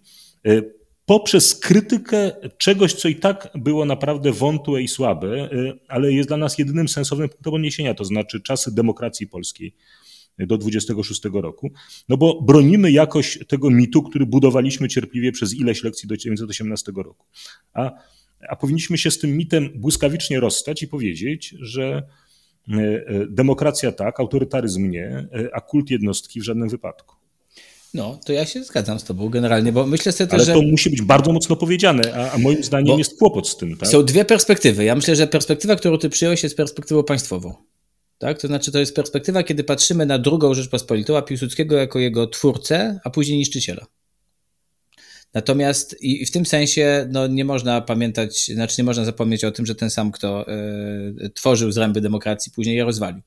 poprzez 1.07 1.55
krytykę 1.55 2.33
czegoś, 2.59 2.95
co 2.95 3.09
i 3.09 3.17
tak 3.17 3.49
było 3.55 3.85
naprawdę 3.85 4.33
wątłe 4.33 4.83
i 4.83 4.89
słabe, 4.89 5.51
ale 5.89 6.13
jest 6.13 6.29
dla 6.29 6.37
nas 6.37 6.59
jedynym 6.59 6.89
sensownym 6.89 7.29
punktem 7.29 7.55
odniesienia, 7.55 7.95
to 7.95 8.05
znaczy 8.05 8.41
czasy 8.41 8.75
demokracji 8.75 9.27
polskiej 9.27 9.75
do 10.39 10.59
26 10.59 11.23
roku, 11.33 11.73
no 12.09 12.17
bo 12.17 12.43
bronimy 12.43 12.91
jakoś 12.93 13.39
tego 13.49 13.71
mitu, 13.71 14.03
który 14.03 14.27
budowaliśmy 14.27 14.89
cierpliwie 14.89 15.33
przez 15.33 15.55
ileś 15.55 15.85
lekcji 15.85 16.09
do 16.09 16.17
1918 16.17 16.93
roku. 16.97 17.27
A 17.73 17.91
a 18.49 18.57
powinniśmy 18.57 18.99
się 18.99 19.11
z 19.11 19.19
tym 19.19 19.37
mitem 19.37 19.71
błyskawicznie 19.75 20.41
rozstać 20.41 20.83
i 20.83 20.89
powiedzieć, 20.89 21.55
że 21.61 22.03
demokracja 23.29 23.93
tak, 23.93 24.21
autorytaryzm 24.21 24.91
nie, 24.91 25.29
a 25.53 25.61
kult 25.61 25.91
jednostki 25.91 26.41
w 26.41 26.45
żadnym 26.45 26.69
wypadku. 26.69 27.15
No, 27.95 28.21
to 28.27 28.33
ja 28.33 28.47
się 28.47 28.65
zgadzam 28.65 28.99
z 28.99 29.05
tobą 29.05 29.29
generalnie, 29.29 29.73
bo 29.73 29.87
myślę 29.87 30.13
sobie 30.13 30.31
też, 30.31 30.49
Ale 30.49 30.61
to 30.61 30.63
musi 30.63 30.91
być 30.91 31.03
bardzo 31.03 31.33
mocno 31.33 31.57
powiedziane, 31.57 32.15
a, 32.15 32.33
a 32.33 32.39
moim 32.39 32.65
zdaniem 32.65 32.99
jest 32.99 33.19
kłopot 33.19 33.49
z 33.49 33.57
tym. 33.57 33.77
Tak? 33.77 33.89
Są 33.89 34.03
dwie 34.03 34.25
perspektywy. 34.25 34.85
Ja 34.85 34.95
myślę, 34.95 35.17
że 35.17 35.27
perspektywa, 35.27 35.77
którą 35.77 35.99
ty 35.99 36.11
przyjąłeś 36.11 36.43
jest 36.43 36.57
perspektywą 36.57 37.05
państwową. 37.05 37.55
Tak? 38.25 38.41
To 38.41 38.47
znaczy, 38.47 38.73
to 38.73 38.79
jest 38.79 38.97
perspektywa, 38.97 39.43
kiedy 39.43 39.65
patrzymy 39.65 40.07
na 40.07 40.19
drugą 40.19 40.55
Rzeczpospolitą, 40.55 41.17
a 41.17 41.23
Piłsudskiego 41.23 41.77
jako 41.77 41.99
jego 41.99 42.27
twórcę, 42.27 43.01
a 43.05 43.11
później 43.11 43.39
niszczyciela. 43.39 43.87
Natomiast 45.35 45.97
i 46.01 46.27
w 46.27 46.31
tym 46.31 46.47
sensie 46.47 47.09
no, 47.11 47.27
nie 47.27 47.45
można 47.45 47.81
pamiętać, 47.81 48.47
znaczy 48.47 48.75
nie 48.79 48.85
można 48.85 49.05
zapomnieć 49.05 49.45
o 49.45 49.51
tym, 49.51 49.67
że 49.67 49.75
ten 49.75 49.91
sam, 49.91 50.13
kto 50.13 50.47
y, 51.25 51.31
tworzył 51.35 51.73
zręby 51.73 52.01
demokracji, 52.01 52.53
później 52.53 52.77
je 52.77 52.85
rozwalił. 52.85 53.23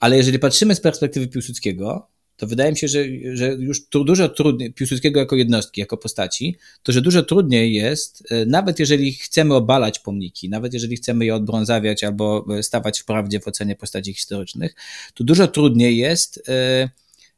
Ale 0.00 0.16
jeżeli 0.16 0.38
patrzymy 0.38 0.74
z 0.74 0.80
perspektywy 0.80 1.28
Piłsudskiego, 1.28 2.08
to 2.42 2.46
wydaje 2.46 2.70
mi 2.70 2.76
się, 2.76 2.88
że, 2.88 3.04
że 3.34 3.46
już 3.46 3.88
tu 3.88 4.04
dużo 4.04 4.28
trudniej, 4.28 4.72
Piłsudskiego 4.72 5.20
jako 5.20 5.36
jednostki, 5.36 5.80
jako 5.80 5.96
postaci, 5.96 6.56
to 6.82 6.92
że 6.92 7.00
dużo 7.00 7.22
trudniej 7.22 7.74
jest, 7.74 8.22
e, 8.30 8.46
nawet 8.46 8.78
jeżeli 8.78 9.12
chcemy 9.12 9.54
obalać 9.54 9.98
pomniki, 9.98 10.48
nawet 10.48 10.74
jeżeli 10.74 10.96
chcemy 10.96 11.24
je 11.24 11.34
odbrązawiać 11.34 12.04
albo 12.04 12.46
e, 12.58 12.62
stawać 12.62 13.00
w 13.00 13.04
prawdzie 13.04 13.40
w 13.40 13.48
ocenie 13.48 13.76
postaci 13.76 14.14
historycznych, 14.14 14.74
to 15.14 15.24
dużo 15.24 15.48
trudniej 15.48 15.96
jest 15.96 16.42
e, 16.48 16.88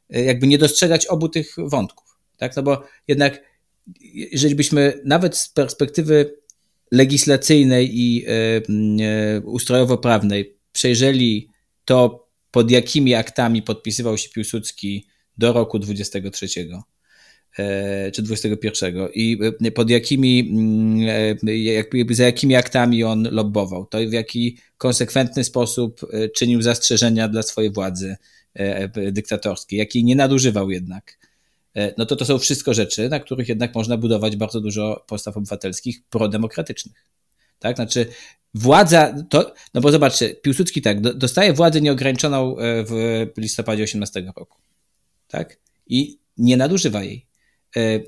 jakby 0.09 0.47
nie 0.47 0.57
dostrzegać 0.57 1.05
obu 1.05 1.29
tych 1.29 1.55
wątków. 1.57 2.17
Tak? 2.37 2.55
No 2.55 2.63
bo 2.63 2.83
jednak, 3.07 3.41
jeżeli 4.31 4.55
byśmy 4.55 5.01
nawet 5.03 5.37
z 5.37 5.49
perspektywy 5.49 6.35
legislacyjnej 6.91 7.99
i 7.99 8.25
ustrojowo-prawnej 9.43 10.55
przejrzeli 10.71 11.49
to, 11.85 12.24
pod 12.55 12.71
jakimi 12.71 13.13
aktami 13.13 13.61
podpisywał 13.61 14.17
się 14.17 14.29
Piłsudski 14.29 15.07
do 15.37 15.53
roku 15.53 15.79
23 15.79 16.47
e, 17.57 18.11
czy 18.11 18.21
21 18.21 18.95
i 19.13 19.39
e, 19.65 19.71
pod 19.71 19.89
jakimi, 19.89 20.39
mm, 20.39 21.09
e, 22.11 22.15
za 22.15 22.23
jakimi 22.23 22.55
aktami 22.55 23.03
on 23.03 23.27
lobbował, 23.31 23.85
to 23.85 23.97
w 23.97 24.13
jaki 24.13 24.57
konsekwentny 24.77 25.43
sposób 25.43 26.01
czynił 26.35 26.61
zastrzeżenia 26.61 27.27
dla 27.27 27.43
swojej 27.43 27.71
władzy 27.71 28.15
dyktatorskiej, 29.11 29.79
jakiej 29.79 30.03
nie 30.03 30.15
nadużywał 30.15 30.71
jednak. 30.71 31.17
No 31.97 32.05
to 32.05 32.15
to 32.15 32.25
są 32.25 32.39
wszystko 32.39 32.73
rzeczy, 32.73 33.09
na 33.09 33.19
których 33.19 33.49
jednak 33.49 33.75
można 33.75 33.97
budować 33.97 34.35
bardzo 34.35 34.61
dużo 34.61 35.05
postaw 35.07 35.37
obywatelskich 35.37 36.03
prodemokratycznych. 36.09 37.05
Tak? 37.59 37.75
Znaczy, 37.75 38.07
władza, 38.55 39.13
to, 39.29 39.53
no 39.73 39.81
bo 39.81 39.91
zobaczcie, 39.91 40.35
Piłsudski 40.35 40.81
tak, 40.81 41.01
dostaje 41.01 41.53
władzę 41.53 41.81
nieograniczoną 41.81 42.57
e, 42.57 42.83
w 42.83 43.27
listopadzie 43.37 43.83
18 43.83 44.33
roku. 44.35 44.57
Tak? 45.27 45.57
I 45.87 46.19
nie 46.37 46.57
nadużywa 46.57 47.03
jej. 47.03 47.25
E, 47.75 47.99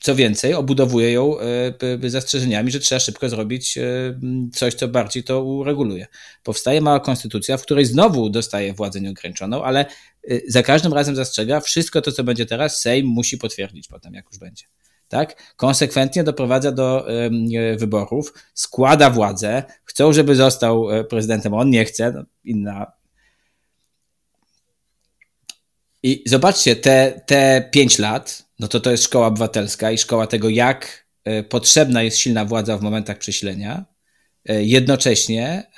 co 0.00 0.14
więcej, 0.14 0.54
obudowuje 0.54 1.12
ją 1.12 1.40
e, 1.40 2.10
zastrzeżeniami, 2.10 2.70
że 2.70 2.80
trzeba 2.80 2.98
szybko 2.98 3.28
zrobić 3.28 3.78
coś, 4.52 4.74
co 4.74 4.88
bardziej 4.88 5.24
to 5.24 5.44
ureguluje. 5.44 6.06
Powstaje 6.42 6.80
mała 6.80 7.00
konstytucja, 7.00 7.56
w 7.56 7.62
której 7.62 7.84
znowu 7.84 8.30
dostaje 8.30 8.74
władzę 8.74 9.00
nieograniczoną, 9.00 9.64
ale 9.64 9.86
za 10.48 10.62
każdym 10.62 10.92
razem 10.92 11.16
zastrzega, 11.16 11.60
wszystko 11.60 12.02
to, 12.02 12.12
co 12.12 12.24
będzie 12.24 12.46
teraz, 12.46 12.80
Sejm 12.80 13.06
musi 13.06 13.38
potwierdzić 13.38 13.88
potem, 13.88 14.14
jak 14.14 14.26
już 14.26 14.38
będzie 14.38 14.64
tak? 15.08 15.54
Konsekwentnie 15.56 16.24
doprowadza 16.24 16.72
do 16.72 17.06
y, 17.72 17.76
wyborów, 17.76 18.34
składa 18.54 19.10
władzę, 19.10 19.62
chcą, 19.84 20.12
żeby 20.12 20.34
został 20.34 20.90
e, 20.90 21.04
prezydentem, 21.04 21.54
on 21.54 21.70
nie 21.70 21.84
chce, 21.84 22.12
no, 22.12 22.24
inna. 22.44 22.92
I 26.02 26.22
zobaczcie, 26.26 26.76
te, 26.76 27.22
te 27.26 27.68
pięć 27.72 27.98
lat, 27.98 28.48
no 28.58 28.68
to 28.68 28.80
to 28.80 28.90
jest 28.90 29.04
szkoła 29.04 29.26
obywatelska 29.26 29.90
i 29.90 29.98
szkoła 29.98 30.26
tego, 30.26 30.48
jak 30.48 31.06
e, 31.24 31.42
potrzebna 31.42 32.02
jest 32.02 32.18
silna 32.18 32.44
władza 32.44 32.78
w 32.78 32.82
momentach 32.82 33.18
przesilenia, 33.18 33.84
jednocześnie 34.48 35.70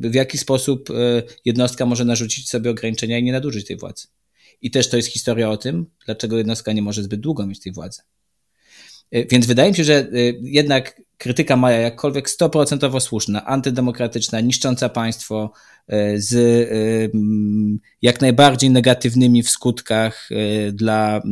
w 0.00 0.14
jaki 0.14 0.38
sposób 0.38 0.88
jednostka 1.44 1.86
może 1.86 2.04
narzucić 2.04 2.48
sobie 2.48 2.70
ograniczenia 2.70 3.18
i 3.18 3.22
nie 3.22 3.32
nadużyć 3.32 3.66
tej 3.66 3.76
władzy. 3.76 4.06
I 4.62 4.70
też 4.70 4.90
to 4.90 4.96
jest 4.96 5.08
historia 5.08 5.50
o 5.50 5.56
tym, 5.56 5.86
dlaczego 6.06 6.38
jednostka 6.38 6.72
nie 6.72 6.82
może 6.82 7.02
zbyt 7.02 7.20
długo 7.20 7.46
mieć 7.46 7.60
tej 7.60 7.72
władzy. 7.72 8.02
E, 9.10 9.26
więc 9.26 9.46
wydaje 9.46 9.70
mi 9.70 9.76
się, 9.76 9.84
że 9.84 9.94
e, 9.94 10.06
jednak 10.42 11.02
krytyka 11.18 11.56
Maja 11.56 11.78
jakkolwiek 11.78 12.30
stoprocentowo 12.30 13.00
słuszna, 13.00 13.46
antydemokratyczna, 13.46 14.40
niszcząca 14.40 14.88
państwo 14.88 15.52
e, 15.88 16.18
z 16.18 16.70
jak 18.02 18.20
najbardziej 18.20 18.70
negatywnymi 18.70 19.42
w 19.42 19.50
skutkach 19.50 20.28
dla 20.72 21.22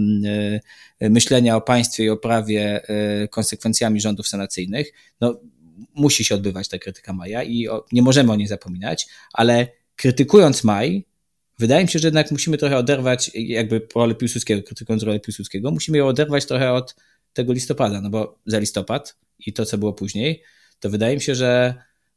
myślenia 1.01 1.57
o 1.57 1.61
państwie 1.61 2.05
i 2.05 2.11
o 2.11 2.17
prawie 2.17 2.81
konsekwencjami 3.31 4.01
rządów 4.01 4.29
sanacyjnych, 4.29 4.93
no 5.21 5.41
musi 5.95 6.25
się 6.25 6.35
odbywać 6.35 6.69
ta 6.69 6.79
krytyka 6.79 7.13
Maja 7.13 7.43
i 7.43 7.69
nie 7.93 8.03
możemy 8.03 8.33
o 8.33 8.37
niej 8.37 8.47
zapominać, 8.47 9.07
ale 9.33 9.67
krytykując 9.97 10.65
Maj, 10.65 11.07
Wydaje 11.59 11.85
mi 11.85 11.91
się, 11.91 11.99
że 11.99 12.09
jednak 12.09 12.31
musimy 12.31 12.59
trochę 12.59 12.77
oderwać 12.77 13.31
jakby 13.35 13.87
rolę 13.95 14.15
Piłsudskiego, 14.15 14.63
krytykując 14.63 15.03
rolę 15.03 15.21
Piłsudskiego, 15.21 15.71
musimy 15.71 15.99
ją 15.99 16.07
oderwać 16.07 16.47
trochę 16.47 16.73
od 16.73 16.97
tego 17.33 17.53
listopada, 17.53 18.01
no 18.01 18.11
bo 18.11 18.39
za 18.47 18.59
listopad 18.59 19.17
i 19.47 19.53
to, 19.53 19.65
co 19.65 19.79
było 19.79 19.93
później, 19.93 20.43
to 20.81 20.91
wydaje 20.91 21.15
mi 21.15 21.23
się, 21.23 21.35
że 21.35 21.75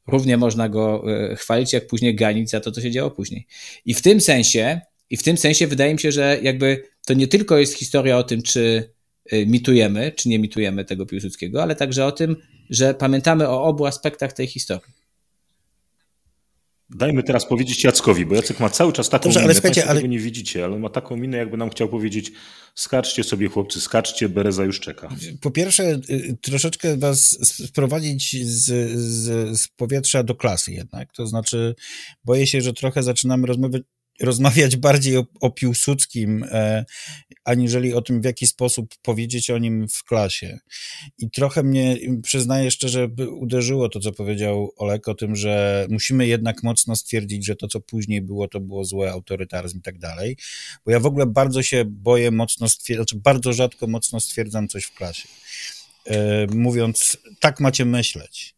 równie 0.07 0.37
można 0.37 0.69
go 0.69 1.03
e, 1.31 1.35
chwalić, 1.35 1.73
jak 1.73 1.87
później 1.87 2.15
ganić 2.15 2.49
za 2.49 2.59
to, 2.59 2.71
co 2.71 2.81
się 2.81 2.91
działo 2.91 3.11
później. 3.11 3.47
I 3.85 3.93
w 3.93 4.01
tym 4.01 4.21
sensie, 4.21 4.81
i 5.09 5.17
w 5.17 5.23
tym 5.23 5.37
sensie 5.37 5.67
wydaje 5.67 5.93
mi 5.93 5.99
się, 5.99 6.11
że 6.11 6.39
jakby 6.41 6.83
to 7.05 7.13
nie 7.13 7.27
tylko 7.27 7.57
jest 7.57 7.73
historia 7.73 8.17
o 8.17 8.23
tym, 8.23 8.41
czy 8.41 8.93
e, 9.31 9.45
mitujemy, 9.45 10.11
czy 10.11 10.29
nie 10.29 10.39
mitujemy 10.39 10.85
tego 10.85 11.05
Piłsudskiego, 11.05 11.63
ale 11.63 11.75
także 11.75 12.05
o 12.05 12.11
tym, 12.11 12.35
że 12.69 12.93
pamiętamy 12.93 13.49
o 13.49 13.63
obu 13.63 13.85
aspektach 13.85 14.33
tej 14.33 14.47
historii. 14.47 14.93
Dajmy 16.89 17.23
teraz 17.23 17.45
powiedzieć 17.45 17.83
Jackowi, 17.83 18.25
bo 18.25 18.35
Jacek 18.35 18.59
ma 18.59 18.69
cały 18.69 18.93
czas 18.93 19.09
taką 19.09 19.23
Dobrze, 19.23 19.39
minę, 19.39 19.45
ale 19.45 19.53
słuchajcie, 19.53 19.85
ale... 19.85 19.95
tego 19.95 20.07
nie 20.07 20.19
widzicie, 20.19 20.65
ale 20.65 20.79
ma 20.79 20.89
taką 20.89 21.17
minę, 21.17 21.37
jakby 21.37 21.57
nam 21.57 21.69
chciał 21.69 21.89
powiedzieć 21.89 22.31
skaczcie 22.75 23.23
sobie 23.23 23.47
chłopcy, 23.47 23.81
skaczcie, 23.81 24.29
Bereza 24.29 24.63
już 24.63 24.79
czeka. 24.79 25.09
Po 25.41 25.51
pierwsze, 25.51 25.99
y, 26.09 26.37
troszeczkę 26.41 26.97
was 26.97 27.47
sprowadzić 27.65 28.45
z, 28.45 28.91
z, 28.99 29.59
z 29.59 29.67
powietrza 29.67 30.23
do 30.23 30.35
klasy 30.35 30.71
jednak, 30.71 31.13
to 31.13 31.27
znaczy 31.27 31.75
boję 32.25 32.47
się, 32.47 32.61
że 32.61 32.73
trochę 32.73 33.03
zaczynamy 33.03 33.47
rozmawiać, 33.47 33.81
rozmawiać 34.21 34.75
bardziej 34.75 35.17
o, 35.17 35.25
o 35.41 35.51
Piłsudskim, 35.51 36.45
e, 36.51 36.85
aniżeli 37.45 37.93
o 37.93 38.01
tym, 38.01 38.21
w 38.21 38.25
jaki 38.25 38.47
sposób 38.47 38.95
powiedzieć 39.01 39.49
o 39.49 39.57
nim 39.57 39.87
w 39.87 40.03
klasie. 40.03 40.59
I 41.17 41.29
trochę 41.29 41.63
mnie, 41.63 41.97
przyznaję 42.23 42.71
szczerze, 42.71 43.09
uderzyło 43.31 43.89
to, 43.89 43.99
co 43.99 44.11
powiedział 44.11 44.71
Olek 44.77 45.07
o 45.07 45.13
tym, 45.13 45.35
że 45.35 45.85
musimy 45.89 46.27
jednak 46.27 46.63
mocno 46.63 46.95
stwierdzić, 46.95 47.45
że 47.45 47.55
to, 47.55 47.67
co 47.67 47.79
później 47.79 48.21
było, 48.21 48.47
to 48.47 48.59
było 48.59 48.83
złe, 48.83 49.11
autorytaryzm 49.11 49.77
i 49.77 49.81
tak 49.81 49.97
dalej. 49.97 50.37
Bo 50.85 50.91
ja 50.91 50.99
w 50.99 51.05
ogóle 51.05 51.25
bardzo 51.25 51.63
się 51.63 51.85
boję 51.85 52.31
mocno 52.31 52.69
stwierdzać, 52.69 53.09
znaczy 53.09 53.21
bardzo 53.23 53.53
rzadko 53.53 53.87
mocno 53.87 54.19
stwierdzam 54.19 54.67
coś 54.67 54.83
w 54.83 54.93
klasie. 54.93 55.27
E, 56.05 56.47
mówiąc, 56.47 57.17
tak 57.39 57.59
macie 57.59 57.85
myśleć 57.85 58.56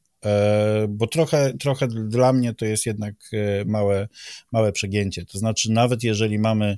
bo 0.90 1.08
trochę, 1.08 1.54
trochę 1.54 1.88
dla 1.88 2.34
mnie 2.34 2.54
to 2.54 2.66
jest 2.66 2.86
jednak 2.86 3.16
e, 3.34 3.66
małe, 3.66 4.08
małe 4.52 4.72
przegięcie. 4.72 5.26
To 5.26 5.38
znaczy, 5.38 5.72
nawet 5.72 6.04
jeżeli 6.04 6.40
mamy 6.40 6.78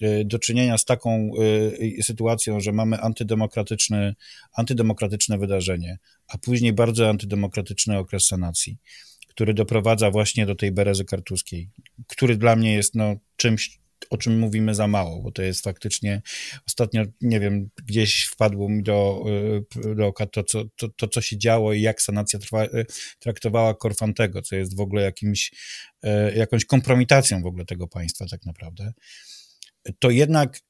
e, 0.00 0.24
do 0.24 0.38
czynienia 0.38 0.78
z 0.78 0.84
taką 0.84 1.30
sytuacją, 2.02 2.60
że 2.60 2.72
mamy 2.72 3.00
antydemokratyczne, 3.00 4.14
antydemokratyczne 4.52 5.38
wydarzenie, 5.38 5.98
a 6.28 6.38
później 6.38 6.72
bardzo 6.72 7.08
antydemokratyczny 7.08 7.98
okres 7.98 8.26
sanacji, 8.26 8.78
który 9.28 9.54
doprowadza 9.54 10.10
właśnie 10.10 10.46
do 10.46 10.54
tej 10.54 10.72
berezy 10.72 11.04
kartuskiej, 11.04 11.70
który 12.06 12.36
dla 12.36 12.56
mnie 12.56 12.74
jest 12.74 12.94
no, 12.94 13.16
czymś, 13.36 13.79
o 14.10 14.18
czym 14.18 14.38
mówimy 14.38 14.74
za 14.74 14.88
mało, 14.88 15.22
bo 15.22 15.32
to 15.32 15.42
jest 15.42 15.64
faktycznie 15.64 16.22
ostatnio, 16.66 17.04
nie 17.20 17.40
wiem, 17.40 17.70
gdzieś 17.86 18.24
wpadło 18.24 18.68
mi 18.68 18.82
do, 18.82 19.24
y, 19.86 19.94
do 19.94 20.06
oka 20.06 20.26
to, 20.26 20.44
co, 20.44 20.64
to, 20.76 20.88
to, 20.88 21.08
co 21.08 21.20
się 21.20 21.38
działo 21.38 21.72
i 21.72 21.80
jak 21.80 22.02
sanacja 22.02 22.38
trwa, 22.38 22.64
y, 22.64 22.86
traktowała 23.18 23.74
Korfantego, 23.74 24.42
co 24.42 24.56
jest 24.56 24.76
w 24.76 24.80
ogóle 24.80 25.02
jakimś, 25.02 25.52
y, 26.04 26.08
jakąś 26.36 26.64
kompromitacją 26.64 27.42
w 27.42 27.46
ogóle 27.46 27.64
tego 27.64 27.88
państwa 27.88 28.26
tak 28.30 28.46
naprawdę, 28.46 28.92
to 29.98 30.10
jednak 30.10 30.60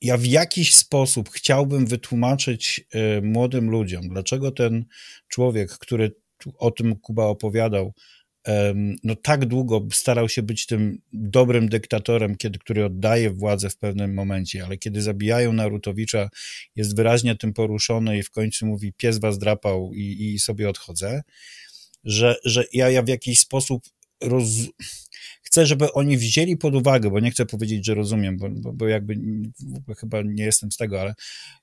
ja 0.00 0.16
w 0.16 0.26
jakiś 0.26 0.74
sposób 0.74 1.30
chciałbym 1.30 1.86
wytłumaczyć 1.86 2.80
młodym 3.22 3.70
ludziom, 3.70 4.08
dlaczego 4.08 4.52
ten 4.52 4.84
człowiek, 5.28 5.70
który 5.70 6.12
o 6.58 6.70
tym 6.70 6.96
Kuba 6.96 7.24
opowiadał, 7.24 7.94
no 9.04 9.16
tak 9.16 9.46
długo 9.46 9.86
starał 9.92 10.28
się 10.28 10.42
być 10.42 10.66
tym 10.66 10.98
dobrym 11.12 11.68
dyktatorem, 11.68 12.36
kiedy, 12.36 12.58
który 12.58 12.84
oddaje 12.84 13.30
władzę 13.30 13.70
w 13.70 13.76
pewnym 13.76 14.14
momencie, 14.14 14.64
ale 14.64 14.78
kiedy 14.78 15.02
zabijają 15.02 15.52
Narutowicza, 15.52 16.28
jest 16.76 16.96
wyraźnie 16.96 17.36
tym 17.36 17.52
poruszony 17.52 18.18
i 18.18 18.22
w 18.22 18.30
końcu 18.30 18.66
mówi 18.66 18.92
pies 18.92 19.18
was 19.18 19.38
drapał 19.38 19.92
i, 19.94 20.32
i 20.34 20.38
sobie 20.38 20.68
odchodzę, 20.68 21.22
że, 22.04 22.36
że 22.44 22.64
ja, 22.72 22.90
ja 22.90 23.02
w 23.02 23.08
jakiś 23.08 23.40
sposób 23.40 23.82
roz... 24.22 24.48
chcę, 25.42 25.66
żeby 25.66 25.92
oni 25.92 26.16
wzięli 26.16 26.56
pod 26.56 26.74
uwagę, 26.74 27.10
bo 27.10 27.20
nie 27.20 27.30
chcę 27.30 27.46
powiedzieć, 27.46 27.86
że 27.86 27.94
rozumiem, 27.94 28.36
bo, 28.36 28.48
bo, 28.50 28.72
bo 28.72 28.88
jakby 28.88 29.14
chyba 29.98 30.22
nie 30.22 30.44
jestem 30.44 30.72
z 30.72 30.76
tego, 30.76 31.00
ale 31.00 31.14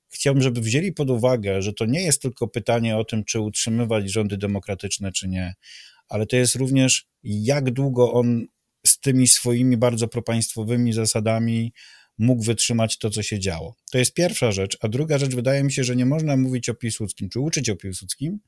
chciałbym, 0.09 0.43
żeby 0.43 0.61
wzięli 0.61 0.93
pod 0.93 1.09
uwagę, 1.09 1.61
że 1.61 1.73
to 1.73 1.85
nie 1.85 2.01
jest 2.01 2.21
tylko 2.21 2.47
pytanie 2.47 2.97
o 2.97 3.03
tym, 3.03 3.23
czy 3.23 3.39
utrzymywać 3.39 4.11
rządy 4.11 4.37
demokratyczne, 4.37 5.11
czy 5.11 5.27
nie, 5.27 5.53
ale 6.09 6.25
to 6.25 6.35
jest 6.35 6.55
również, 6.55 7.07
jak 7.23 7.71
długo 7.71 8.13
on 8.13 8.45
z 8.85 8.99
tymi 8.99 9.27
swoimi 9.27 9.77
bardzo 9.77 10.07
propaństwowymi 10.07 10.93
zasadami 10.93 11.73
mógł 12.17 12.43
wytrzymać 12.43 12.97
to, 12.97 13.09
co 13.09 13.23
się 13.23 13.39
działo. 13.39 13.75
To 13.91 13.97
jest 13.97 14.13
pierwsza 14.13 14.51
rzecz. 14.51 14.77
A 14.81 14.87
druga 14.87 15.17
rzecz, 15.17 15.35
wydaje 15.35 15.63
mi 15.63 15.71
się, 15.71 15.83
że 15.83 15.95
nie 15.95 16.05
można 16.05 16.37
mówić 16.37 16.69
o 16.69 16.75
Piłsudskim, 16.75 17.29
czy 17.29 17.39
uczyć 17.39 17.69
o 17.69 17.75
Piłsudskim, 17.75 18.39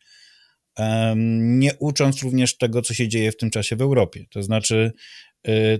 nie 1.35 1.75
ucząc 1.79 2.23
również 2.23 2.57
tego, 2.57 2.81
co 2.81 2.93
się 2.93 3.07
dzieje 3.07 3.31
w 3.31 3.37
tym 3.37 3.49
czasie 3.49 3.75
w 3.75 3.81
Europie. 3.81 4.25
To 4.29 4.43
znaczy, 4.43 4.91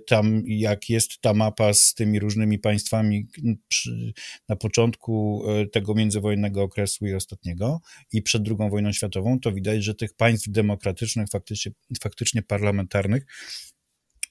tam 0.08 0.44
jak 0.46 0.90
jest 0.90 1.22
ta 1.22 1.34
mapa 1.34 1.74
z 1.74 1.94
tymi 1.94 2.20
różnymi 2.20 2.60
państwami 2.60 3.28
przy, 3.68 4.14
na 4.50 4.56
początku 4.56 5.44
y, 5.62 5.68
tego 5.68 5.96
międzywojennego 5.96 6.64
okresu 6.64 7.06
i 7.06 7.14
ostatniego 7.14 7.82
i 8.14 8.22
przed 8.22 8.44
II 8.48 8.70
wojną 8.70 8.92
światową, 8.92 9.40
to 9.40 9.52
widać, 9.52 9.84
że 9.84 9.96
tych 9.96 10.14
państw 10.14 10.50
demokratycznych, 10.50 11.30
faktycznie, 11.30 11.72
faktycznie 12.02 12.42
parlamentarnych 12.42 13.26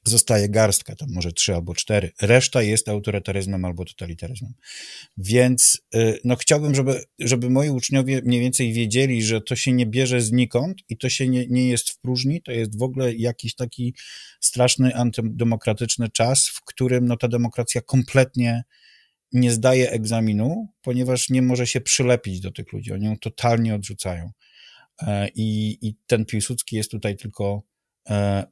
zostaje 0.08 0.48
garstka, 0.48 0.96
tam 0.96 1.08
może 1.12 1.32
trzy 1.32 1.54
albo 1.54 1.74
cztery. 1.74 2.12
Reszta 2.20 2.62
jest 2.62 2.88
autorytaryzmem 2.88 3.64
albo 3.64 3.84
totalitaryzmem. 3.84 4.54
Więc 5.16 5.80
y, 5.94 6.20
no, 6.24 6.36
chciałbym, 6.36 6.74
żeby, 6.74 7.04
żeby 7.18 7.50
moi 7.50 7.70
uczniowie 7.70 8.22
mniej 8.24 8.40
więcej 8.40 8.72
wiedzieli, 8.72 9.22
że 9.22 9.40
to 9.40 9.56
się 9.56 9.72
nie 9.72 9.86
bierze 9.86 10.20
znikąd 10.20 10.78
i 10.88 10.96
to 10.96 11.08
się 11.08 11.28
nie, 11.28 11.46
nie 11.46 11.68
jest 11.68 11.90
w 11.90 11.98
próżni, 12.00 12.42
to 12.42 12.52
jest 12.52 12.78
w 12.78 12.82
ogóle 12.82 13.14
jakiś 13.14 13.54
taki 13.54 13.94
straszny 14.40 14.94
antydemokratyczny 14.94 16.08
czas, 16.08 16.48
w 16.48 16.64
którym 16.64 17.06
no, 17.06 17.16
ta 17.16 17.28
demokracja 17.28 17.80
kompletnie 17.80 18.64
nie 19.32 19.50
zdaje 19.52 19.90
egzaminu, 19.90 20.68
ponieważ 20.82 21.30
nie 21.30 21.42
może 21.42 21.66
się 21.66 21.80
przylepić 21.80 22.40
do 22.40 22.50
tych 22.50 22.72
ludzi. 22.72 22.92
Oni 22.92 23.04
ją 23.04 23.18
totalnie 23.18 23.74
odrzucają. 23.74 24.30
E, 25.02 25.28
I, 25.34 25.78
i 25.86 25.94
ten 26.06 26.24
Piłsudski 26.24 26.76
jest 26.76 26.90
tutaj 26.90 27.16
tylko 27.16 27.62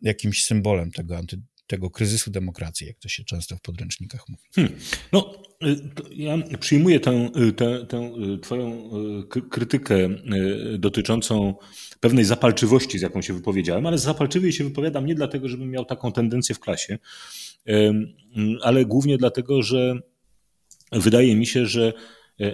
jakimś 0.02 0.44
symbolem 0.44 0.90
tego, 0.90 1.16
anty, 1.16 1.40
tego 1.66 1.90
kryzysu 1.90 2.30
demokracji, 2.30 2.86
jak 2.86 2.98
to 2.98 3.08
się 3.08 3.24
często 3.24 3.56
w 3.56 3.60
podręcznikach 3.60 4.28
mówi. 4.28 4.42
Hmm. 4.54 4.74
No, 5.12 5.42
y, 5.64 5.76
ja 6.10 6.38
przyjmuję 6.60 7.00
tę, 7.00 7.30
y, 7.48 7.52
tę, 7.52 7.86
tę 7.86 8.12
y, 8.34 8.38
twoją 8.38 8.90
krytykę 9.50 10.08
dotyczącą 10.78 11.54
pewnej 12.00 12.24
zapalczywości, 12.24 12.98
z 12.98 13.02
jaką 13.02 13.22
się 13.22 13.34
wypowiedziałem, 13.34 13.86
ale 13.86 13.98
zapalczywie 13.98 14.52
się 14.52 14.64
wypowiadam 14.64 15.06
nie 15.06 15.14
dlatego, 15.14 15.48
żebym 15.48 15.70
miał 15.70 15.84
taką 15.84 16.12
tendencję 16.12 16.54
w 16.54 16.60
klasie, 16.60 16.98
ale 18.62 18.84
głównie 18.84 19.18
dlatego, 19.18 19.62
że 19.62 20.00
wydaje 20.92 21.36
mi 21.36 21.46
się, 21.46 21.66
że 21.66 21.88
e, 21.88 21.92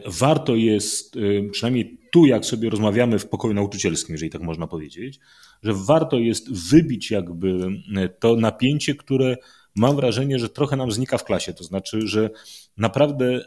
warto 0.07 0.57
jest, 0.57 1.15
przynajmniej 1.53 2.01
tu, 2.13 2.27
jak 2.27 2.45
sobie 2.45 2.71
rozmawiamy 2.71 3.19
w 3.19 3.29
pokoju 3.29 3.55
nauczycielskim, 3.55 4.13
jeżeli 4.13 4.31
tak 4.31 4.43
można 4.43 4.67
powiedzieć, 4.67 5.21
że 5.63 5.73
warto 5.75 6.19
jest 6.19 6.71
wybić 6.71 7.11
jakby 7.11 7.69
e, 7.97 8.09
to 8.09 8.37
napięcie, 8.37 8.95
które 8.95 9.37
mam 9.77 9.97
wrażenie, 9.97 10.39
że 10.39 10.49
trochę 10.49 10.77
nam 10.77 10.93
znika 10.93 11.19
w 11.19 11.25
klasie. 11.25 11.55
To 11.55 11.65
znaczy, 11.65 12.07
że 12.07 12.31
naprawdę 12.77 13.27
e, 13.27 13.41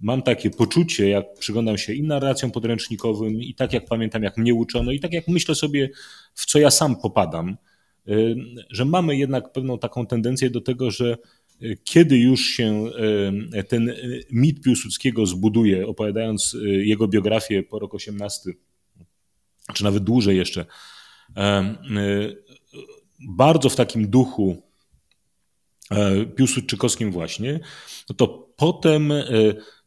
mam 0.00 0.22
takie 0.22 0.50
poczucie, 0.50 1.08
jak 1.08 1.34
przyglądam 1.34 1.78
się 1.78 1.92
i 1.94 2.02
narracjom 2.02 2.50
podręcznikowym, 2.50 3.32
i 3.32 3.54
tak 3.54 3.72
jak 3.72 3.84
pamiętam, 3.84 4.22
jak 4.22 4.36
mnie 4.36 4.54
uczono, 4.54 4.92
i 4.92 5.00
tak 5.00 5.12
jak 5.12 5.28
myślę 5.28 5.54
sobie, 5.54 5.90
w 6.34 6.46
co 6.46 6.58
ja 6.58 6.70
sam 6.70 6.96
popadam, 6.96 7.56
e, 8.08 8.12
że 8.70 8.84
mamy 8.84 9.16
jednak 9.16 9.52
pewną 9.52 9.78
taką 9.78 10.06
tendencję 10.06 10.50
do 10.50 10.60
tego, 10.60 10.90
że 10.90 11.16
kiedy 11.84 12.18
już 12.18 12.40
się 12.40 12.84
ten 13.68 13.94
mit 14.30 14.62
Piłsudskiego 14.62 15.26
zbuduje, 15.26 15.86
opowiadając 15.86 16.56
jego 16.62 17.08
biografię 17.08 17.62
po 17.62 17.78
rok 17.78 17.94
18, 17.94 18.50
czy 19.74 19.84
nawet 19.84 20.04
dłużej 20.04 20.36
jeszcze, 20.36 20.66
Y, 21.96 22.44
bardzo 23.20 23.68
w 23.68 23.76
takim 23.76 24.08
duchu 24.08 24.62
e, 25.90 26.26
piłsudczykowskim 26.26 27.12
właśnie, 27.12 27.60
no 28.08 28.14
to 28.14 28.28
potem 28.56 29.12
e, 29.12 29.24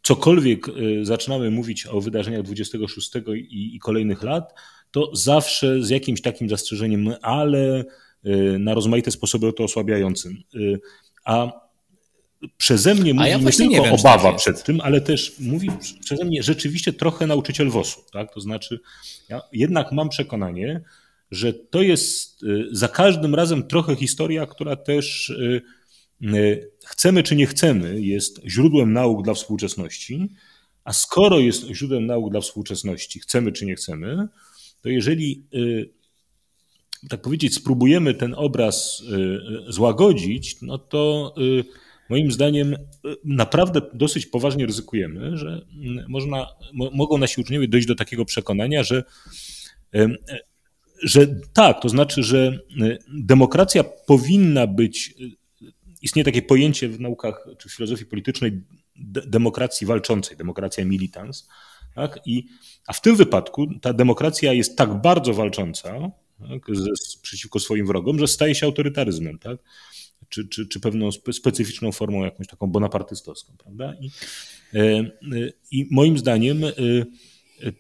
cokolwiek 0.04 0.70
e, 0.70 0.72
zaczynamy 1.06 1.52
mówić 1.52 1.88
o 1.88 2.02
wydarzeniach 2.02 2.42
26 2.42 3.12
i, 3.36 3.76
i 3.76 3.80
kolejnych 3.80 4.24
lat, 4.24 4.54
to 4.92 5.16
zawsze 5.16 5.84
z 5.84 5.90
jakimś 5.90 6.22
takim 6.22 6.50
zastrzeżeniem, 6.50 7.14
ale 7.22 7.86
na 8.60 8.74
rozmaite 8.74 9.12
sposoby 9.12 9.54
to 9.54 9.64
osłabiającym. 9.64 10.44
A 11.30 11.52
przeze 12.58 12.96
mnie 12.96 13.14
mówi 13.14 13.30
ja 13.30 13.38
nie 13.38 13.52
tylko 13.52 13.72
nie 13.72 13.82
wiem, 13.82 13.94
obawa 13.94 14.34
przed 14.34 14.64
tym, 14.64 14.82
ale 14.82 15.02
też 15.02 15.36
mówi 15.40 15.70
przeze 16.04 16.26
mnie 16.26 16.44
rzeczywiście 16.44 16.94
trochę 16.94 17.28
nauczyciel 17.28 17.70
WOS-u. 17.70 18.02
Tak? 18.12 18.34
To 18.34 18.42
znaczy, 18.42 18.80
ja 19.30 19.42
jednak 19.54 19.92
mam 19.92 20.10
przekonanie, 20.10 20.82
że 21.32 21.54
to 21.54 21.82
jest 21.82 22.44
y, 22.44 22.68
za 22.72 22.88
każdym 22.88 23.36
razem 23.36 23.68
trochę 23.68 23.96
historia, 23.96 24.46
która 24.46 24.76
też 24.76 25.30
y, 25.30 25.62
y, 26.24 26.72
chcemy 26.86 27.24
czy 27.24 27.36
nie 27.36 27.48
chcemy, 27.48 28.02
jest 28.02 28.42
źródłem 28.48 28.94
nauk 28.94 29.24
dla 29.24 29.34
współczesności. 29.34 30.30
A 30.84 30.94
skoro 30.94 31.40
jest 31.40 31.66
źródłem 31.68 32.06
nauk 32.06 32.32
dla 32.32 32.42
współczesności, 32.42 33.20
chcemy 33.20 33.52
czy 33.52 33.66
nie 33.66 33.76
chcemy, 33.76 34.28
to 34.82 34.90
jeżeli, 34.90 35.44
tak 37.10 37.22
powiedzieć, 37.22 37.54
spróbujemy 37.54 38.14
ten 38.14 38.34
obraz 38.38 39.04
złagodzić, 39.68 40.62
no 40.62 40.78
to 40.78 41.34
moim 42.10 42.32
zdaniem 42.32 42.76
naprawdę 43.24 43.82
dosyć 43.94 44.26
poważnie 44.26 44.66
ryzykujemy, 44.66 45.38
że 45.38 45.66
można, 46.08 46.48
mogą 46.74 47.18
nasi 47.18 47.42
uczniowie 47.42 47.68
dojść 47.68 47.88
do 47.88 47.96
takiego 47.96 48.26
przekonania, 48.26 48.84
że 48.84 49.04
że 51.04 51.28
tak, 51.54 51.82
to 51.82 51.90
znaczy, 51.90 52.24
że 52.24 52.60
y, 52.82 52.98
demokracja 53.08 53.84
powinna 53.84 54.68
być, 54.68 55.14
y, 55.62 55.72
istnieje 56.02 56.26
takie 56.26 56.42
pojęcie 56.42 56.90
w 56.90 57.00
naukach 57.00 57.48
czy 57.58 57.70
w 57.70 57.74
filozofii 57.74 58.06
politycznej 58.06 58.62
demokracji 59.28 59.88
walczącej, 59.88 60.38
demokracja 60.38 60.86
militans, 60.86 61.48
tak? 61.96 62.20
I, 62.26 62.46
a 62.88 62.94
w 62.94 63.02
tym 63.02 63.16
wypadku 63.16 63.68
ta 63.82 63.94
demokracja 63.94 64.54
jest 64.54 64.78
tak 64.78 65.02
bardzo 65.02 65.34
walcząca 65.34 66.12
tak, 66.40 66.68
przeciwko 67.22 67.60
swoim 67.60 67.88
wrogom, 67.88 68.20
że 68.20 68.28
staje 68.28 68.56
się 68.56 68.66
autorytaryzmem, 68.66 69.40
tak? 69.40 69.58
czy, 70.30 70.48
czy, 70.48 70.68
czy 70.68 70.80
pewną 70.80 71.12
specyficzną 71.12 71.92
formą 71.92 72.24
jakąś 72.24 72.48
taką 72.48 72.68
bonapartystowską, 72.68 73.54
prawda? 73.58 73.94
I, 74.02 74.12
y, 74.78 75.54
i 75.72 75.88
moim 75.92 76.18
zdaniem 76.18 76.64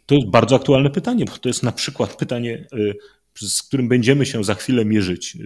to 0.05 0.15
jest 0.15 0.29
bardzo 0.29 0.55
aktualne 0.55 0.89
pytanie, 0.89 1.25
bo 1.25 1.37
to 1.37 1.49
jest 1.49 1.63
na 1.63 1.71
przykład 1.71 2.15
pytanie, 2.15 2.67
z 3.35 3.63
którym 3.63 3.87
będziemy 3.87 4.25
się 4.25 4.43
za 4.43 4.55
chwilę 4.55 4.85
mierzyć. 4.85 5.37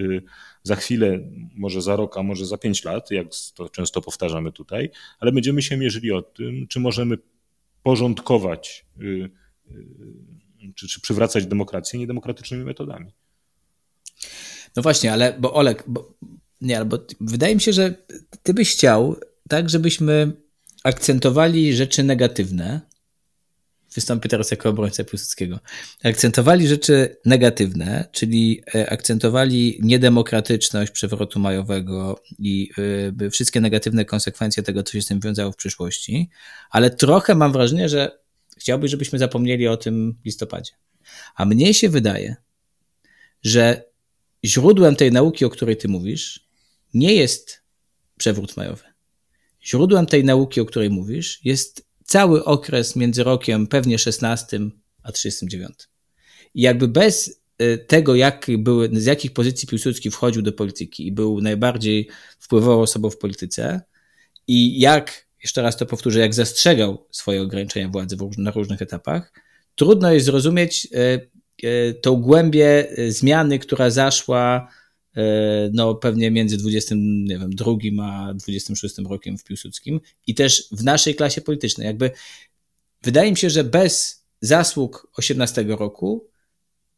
Za 0.63 0.75
chwilę, 0.75 1.19
może 1.55 1.81
za 1.81 1.95
rok, 1.95 2.17
a 2.17 2.23
może 2.23 2.45
za 2.45 2.57
pięć 2.57 2.83
lat, 2.83 3.11
jak 3.11 3.27
to 3.55 3.69
często 3.69 4.01
powtarzamy 4.01 4.51
tutaj, 4.51 4.89
ale 5.19 5.31
będziemy 5.31 5.61
się 5.61 5.77
mierzyli 5.77 6.11
o 6.11 6.21
tym, 6.21 6.67
czy 6.67 6.79
możemy 6.79 7.17
porządkować, 7.83 8.85
czy, 10.75 10.87
czy 10.87 11.01
przywracać 11.01 11.45
demokrację 11.45 11.99
niedemokratycznymi 11.99 12.63
metodami. 12.63 13.13
No 14.75 14.83
właśnie, 14.83 15.13
ale 15.13 15.35
bo 15.39 15.53
Olek, 15.53 15.83
bo, 15.87 16.13
nie, 16.61 16.77
albo 16.77 16.97
wydaje 17.21 17.55
mi 17.55 17.61
się, 17.61 17.73
że 17.73 17.93
ty 18.43 18.53
byś 18.53 18.71
chciał 18.71 19.15
tak, 19.49 19.69
żebyśmy 19.69 20.31
akcentowali 20.83 21.75
rzeczy 21.75 22.03
negatywne, 22.03 22.81
wystąpię 23.95 24.29
teraz 24.29 24.51
jako 24.51 24.69
obrońca 24.69 25.03
Piłsudskiego, 25.03 25.59
akcentowali 26.03 26.67
rzeczy 26.67 27.17
negatywne, 27.25 28.07
czyli 28.11 28.63
e, 28.75 28.89
akcentowali 28.89 29.79
niedemokratyczność 29.81 30.91
przewrotu 30.91 31.39
majowego 31.39 32.23
i 32.39 32.69
e, 33.21 33.29
wszystkie 33.29 33.61
negatywne 33.61 34.05
konsekwencje 34.05 34.63
tego, 34.63 34.83
co 34.83 34.91
się 34.91 35.01
z 35.01 35.05
tym 35.05 35.19
wiązało 35.19 35.51
w 35.51 35.55
przyszłości, 35.55 36.29
ale 36.69 36.89
trochę 36.89 37.35
mam 37.35 37.51
wrażenie, 37.51 37.89
że 37.89 38.22
chciałbyś, 38.63 38.91
żebyśmy 38.91 39.19
zapomnieli 39.19 39.67
o 39.67 39.77
tym 39.77 40.17
w 40.21 40.25
listopadzie. 40.25 40.71
A 41.35 41.45
mnie 41.45 41.73
się 41.73 41.89
wydaje, 41.89 42.35
że 43.41 43.83
źródłem 44.45 44.95
tej 44.95 45.11
nauki, 45.11 45.45
o 45.45 45.49
której 45.49 45.77
ty 45.77 45.87
mówisz, 45.87 46.47
nie 46.93 47.13
jest 47.13 47.61
przewrót 48.17 48.57
majowy. 48.57 48.83
Źródłem 49.63 50.05
tej 50.05 50.23
nauki, 50.23 50.61
o 50.61 50.65
której 50.65 50.89
mówisz, 50.89 51.39
jest 51.43 51.87
cały 52.03 52.45
okres 52.45 52.95
między 52.95 53.23
rokiem 53.23 53.67
pewnie 53.67 53.99
16 53.99 54.59
a 55.03 55.11
39. 55.11 55.73
I 56.53 56.61
jakby 56.61 56.87
bez 56.87 57.41
tego, 57.87 58.15
jak 58.15 58.47
były, 58.57 58.89
z 58.93 59.05
jakich 59.05 59.33
pozycji 59.33 59.67
Piłsudski 59.67 60.11
wchodził 60.11 60.41
do 60.41 60.51
polityki 60.51 61.07
i 61.07 61.11
był 61.11 61.41
najbardziej 61.41 62.09
wpływową 62.39 62.81
osobą 62.81 63.09
w 63.09 63.17
polityce 63.17 63.81
i 64.47 64.79
jak, 64.79 65.27
jeszcze 65.43 65.61
raz 65.61 65.77
to 65.77 65.85
powtórzę, 65.85 66.19
jak 66.19 66.33
zastrzegał 66.33 67.07
swoje 67.11 67.41
ograniczenia 67.41 67.89
władzy 67.89 68.17
na 68.37 68.51
różnych 68.51 68.81
etapach, 68.81 69.33
trudno 69.75 70.13
jest 70.13 70.25
zrozumieć 70.25 70.87
tą 72.01 72.15
głębię 72.15 72.87
zmiany, 73.09 73.59
która 73.59 73.89
zaszła 73.89 74.67
no 75.73 75.95
pewnie 75.95 76.31
między 76.31 76.57
22 76.57 77.71
a 78.01 78.33
26 78.33 78.95
rokiem 79.09 79.37
w 79.37 79.43
Piłsudskim 79.43 80.01
i 80.27 80.35
też 80.35 80.67
w 80.71 80.83
naszej 80.83 81.15
klasie 81.15 81.41
politycznej. 81.41 81.87
Jakby 81.87 82.11
wydaje 83.03 83.31
mi 83.31 83.37
się, 83.37 83.49
że 83.49 83.63
bez 83.63 84.23
zasług 84.41 85.07
18 85.17 85.63
roku 85.63 86.27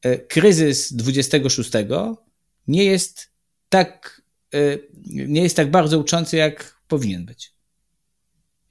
e, 0.02 0.18
kryzys 0.18 0.94
26 0.94 1.72
nie 2.68 2.84
jest 2.84 3.30
tak, 3.70 4.22
e, 4.54 4.78
nie 5.06 5.44
jest 5.44 5.56
tak 5.56 5.72
bardzo 5.72 6.00
uczący, 6.00 6.38
jak 6.38 6.82
powinien 6.88 7.26
być. 7.26 7.55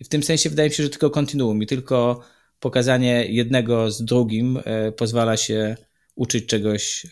I 0.01 0.05
w 0.05 0.09
tym 0.09 0.23
sensie 0.23 0.51
wydaje 0.51 0.69
mi 0.69 0.75
się, 0.75 0.83
że 0.83 0.91
tylko 0.91 1.11
kontinuum 1.11 1.63
i 1.63 1.67
tylko 1.67 2.21
pokazanie 2.61 3.27
jednego 3.29 3.91
z 3.91 4.05
drugim 4.05 4.61
e, 4.65 4.93
pozwala 4.93 5.37
się 5.37 5.77
uczyć 6.15 6.47
czegoś 6.47 7.07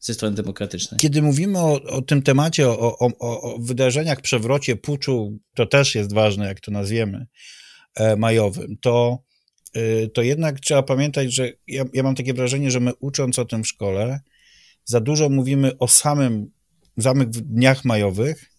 ze 0.00 0.14
strony 0.14 0.36
demokratycznej. 0.36 1.00
Kiedy 1.00 1.22
mówimy 1.22 1.58
o, 1.58 1.82
o 1.82 2.02
tym 2.02 2.22
temacie, 2.22 2.68
o, 2.68 2.98
o, 2.98 3.10
o 3.18 3.58
wydarzeniach, 3.58 4.20
przewrocie, 4.20 4.76
puczu, 4.76 5.38
to 5.54 5.66
też 5.66 5.94
jest 5.94 6.12
ważne, 6.12 6.46
jak 6.46 6.60
to 6.60 6.70
nazwiemy, 6.70 7.26
e, 7.94 8.16
majowym, 8.16 8.76
to, 8.80 9.18
e, 9.74 10.08
to 10.08 10.22
jednak 10.22 10.60
trzeba 10.60 10.82
pamiętać, 10.82 11.34
że 11.34 11.52
ja, 11.66 11.84
ja 11.92 12.02
mam 12.02 12.14
takie 12.14 12.34
wrażenie, 12.34 12.70
że 12.70 12.80
my 12.80 12.92
ucząc 13.00 13.38
o 13.38 13.44
tym 13.44 13.62
w 13.64 13.68
szkole, 13.68 14.20
za 14.84 15.00
dużo 15.00 15.28
mówimy 15.28 15.78
o 15.78 15.88
samym, 15.88 16.50
samych 17.00 17.28
dniach 17.28 17.84
majowych, 17.84 18.50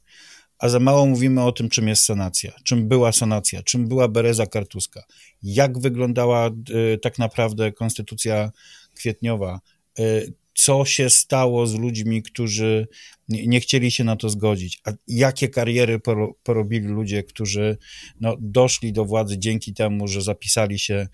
a 0.61 0.69
za 0.69 0.79
mało 0.79 1.05
mówimy 1.05 1.43
o 1.43 1.51
tym, 1.51 1.69
czym 1.69 1.87
jest 1.87 2.03
sanacja, 2.03 2.51
czym 2.63 2.87
była 2.87 3.11
sanacja, 3.11 3.63
czym 3.63 3.87
była 3.87 4.07
Bereza 4.07 4.45
Kartuska, 4.45 5.03
jak 5.43 5.79
wyglądała 5.79 6.49
y, 6.93 6.97
tak 6.97 7.19
naprawdę 7.19 7.71
konstytucja 7.71 8.51
kwietniowa, 8.95 9.61
y, 9.99 10.33
co 10.53 10.85
się 10.85 11.09
stało 11.09 11.67
z 11.67 11.75
ludźmi, 11.75 12.23
którzy 12.23 12.87
nie, 13.29 13.59
chcieli 13.59 13.91
się 13.91 14.03
na 14.03 14.15
to 14.15 14.29
zgodzić, 14.29 14.81
a 14.85 14.91
jakie 15.07 15.49
kariery 15.49 15.99
poro, 15.99 16.35
porobili 16.43 16.87
ludzie, 16.87 17.23
którzy 17.23 17.77
no, 18.19 18.35
doszli 18.39 18.93
do 18.93 19.05
władzy 19.05 19.37
dzięki 19.37 19.73
temu, 19.73 20.07
że 20.07 20.21
zapisali 20.21 20.79
się 20.79 21.07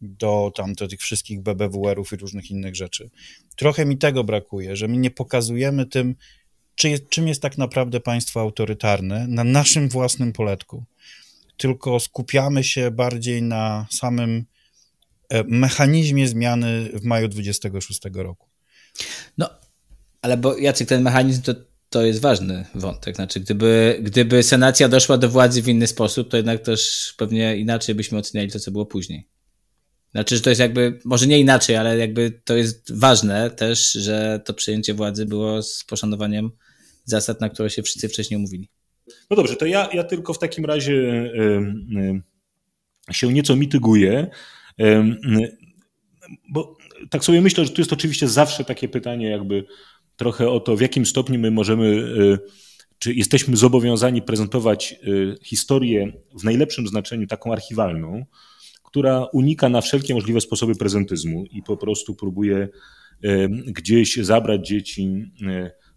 do, 0.00 0.52
tam, 0.54 0.74
tych 0.74 1.00
wszystkich 1.00 1.40
BBWR-ów 1.42 2.12
i 2.12 2.16
różnych 2.16 2.50
innych 2.50 2.76
rzeczy. 2.76 3.10
Trochę 3.56 3.86
mi 3.86 3.98
tego 3.98 4.24
brakuje, 4.24 4.76
że 4.76 4.88
my 4.88 4.96
nie 4.96 5.10
pokazujemy 5.10 5.86
tym, 5.86 6.14
czy 6.74 6.88
jest, 6.88 7.08
czym 7.08 7.28
jest 7.28 7.42
tak 7.42 7.58
naprawdę 7.58 8.00
państwo 8.00 8.40
autorytarne 8.40 9.26
na 9.28 9.44
naszym 9.44 9.88
własnym 9.88 10.32
poletku, 10.32 10.84
tylko 11.56 12.00
skupiamy 12.00 12.64
się 12.64 12.90
bardziej 12.90 13.42
na 13.42 13.86
samym 13.90 14.44
e, 15.28 15.44
mechanizmie 15.44 16.28
zmiany 16.28 16.90
w 16.94 17.04
maju 17.04 17.28
26 17.28 18.00
roku. 18.14 18.48
No, 19.38 19.50
ale 20.22 20.36
bo 20.36 20.58
Jacek, 20.58 20.88
ten 20.88 21.02
mechanizm 21.02 21.42
to, 21.42 21.54
to 21.90 22.04
jest 22.04 22.20
ważny 22.20 22.64
wątek. 22.74 23.16
Znaczy, 23.16 23.40
gdyby, 23.40 23.98
gdyby 24.02 24.42
senacja 24.42 24.88
doszła 24.88 25.18
do 25.18 25.28
władzy 25.28 25.62
w 25.62 25.68
inny 25.68 25.86
sposób, 25.86 26.30
to 26.30 26.36
jednak 26.36 26.62
też 26.62 27.14
pewnie 27.18 27.56
inaczej 27.56 27.94
byśmy 27.94 28.18
oceniali 28.18 28.50
to, 28.50 28.60
co 28.60 28.70
było 28.70 28.86
później. 28.86 29.33
Znaczy, 30.14 30.36
że 30.36 30.42
to 30.42 30.50
jest 30.50 30.60
jakby, 30.60 30.98
może 31.04 31.26
nie 31.26 31.40
inaczej, 31.40 31.76
ale 31.76 31.98
jakby 31.98 32.40
to 32.44 32.56
jest 32.56 32.98
ważne 32.98 33.50
też, 33.50 33.92
że 33.92 34.40
to 34.44 34.54
przejęcie 34.54 34.94
władzy 34.94 35.26
było 35.26 35.62
z 35.62 35.84
poszanowaniem 35.84 36.50
zasad, 37.04 37.40
na 37.40 37.48
które 37.48 37.70
się 37.70 37.82
wszyscy 37.82 38.08
wcześniej 38.08 38.38
umówili. 38.38 38.68
No 39.30 39.36
dobrze, 39.36 39.56
to 39.56 39.66
ja, 39.66 39.88
ja 39.92 40.04
tylko 40.04 40.34
w 40.34 40.38
takim 40.38 40.64
razie 40.64 40.92
y, 40.92 42.22
y, 43.10 43.14
się 43.14 43.32
nieco 43.32 43.56
mityguję, 43.56 44.26
y, 44.80 44.84
bo 46.48 46.76
tak 47.10 47.24
sobie 47.24 47.40
myślę, 47.40 47.64
że 47.64 47.70
tu 47.70 47.80
jest 47.80 47.92
oczywiście 47.92 48.28
zawsze 48.28 48.64
takie 48.64 48.88
pytanie, 48.88 49.28
jakby 49.28 49.64
trochę 50.16 50.50
o 50.50 50.60
to, 50.60 50.76
w 50.76 50.80
jakim 50.80 51.06
stopniu 51.06 51.38
my 51.38 51.50
możemy, 51.50 51.86
y, 51.86 52.38
czy 52.98 53.14
jesteśmy 53.14 53.56
zobowiązani 53.56 54.22
prezentować 54.22 54.94
y, 55.06 55.36
historię 55.42 56.12
w 56.40 56.44
najlepszym 56.44 56.88
znaczeniu 56.88 57.26
taką 57.26 57.52
archiwalną, 57.52 58.24
która 58.94 59.24
unika 59.32 59.68
na 59.68 59.80
wszelkie 59.80 60.14
możliwe 60.14 60.40
sposoby 60.40 60.74
prezentyzmu 60.74 61.44
i 61.50 61.62
po 61.62 61.76
prostu 61.76 62.14
próbuje 62.14 62.68
gdzieś 63.66 64.16
zabrać 64.16 64.68
dzieci 64.68 65.32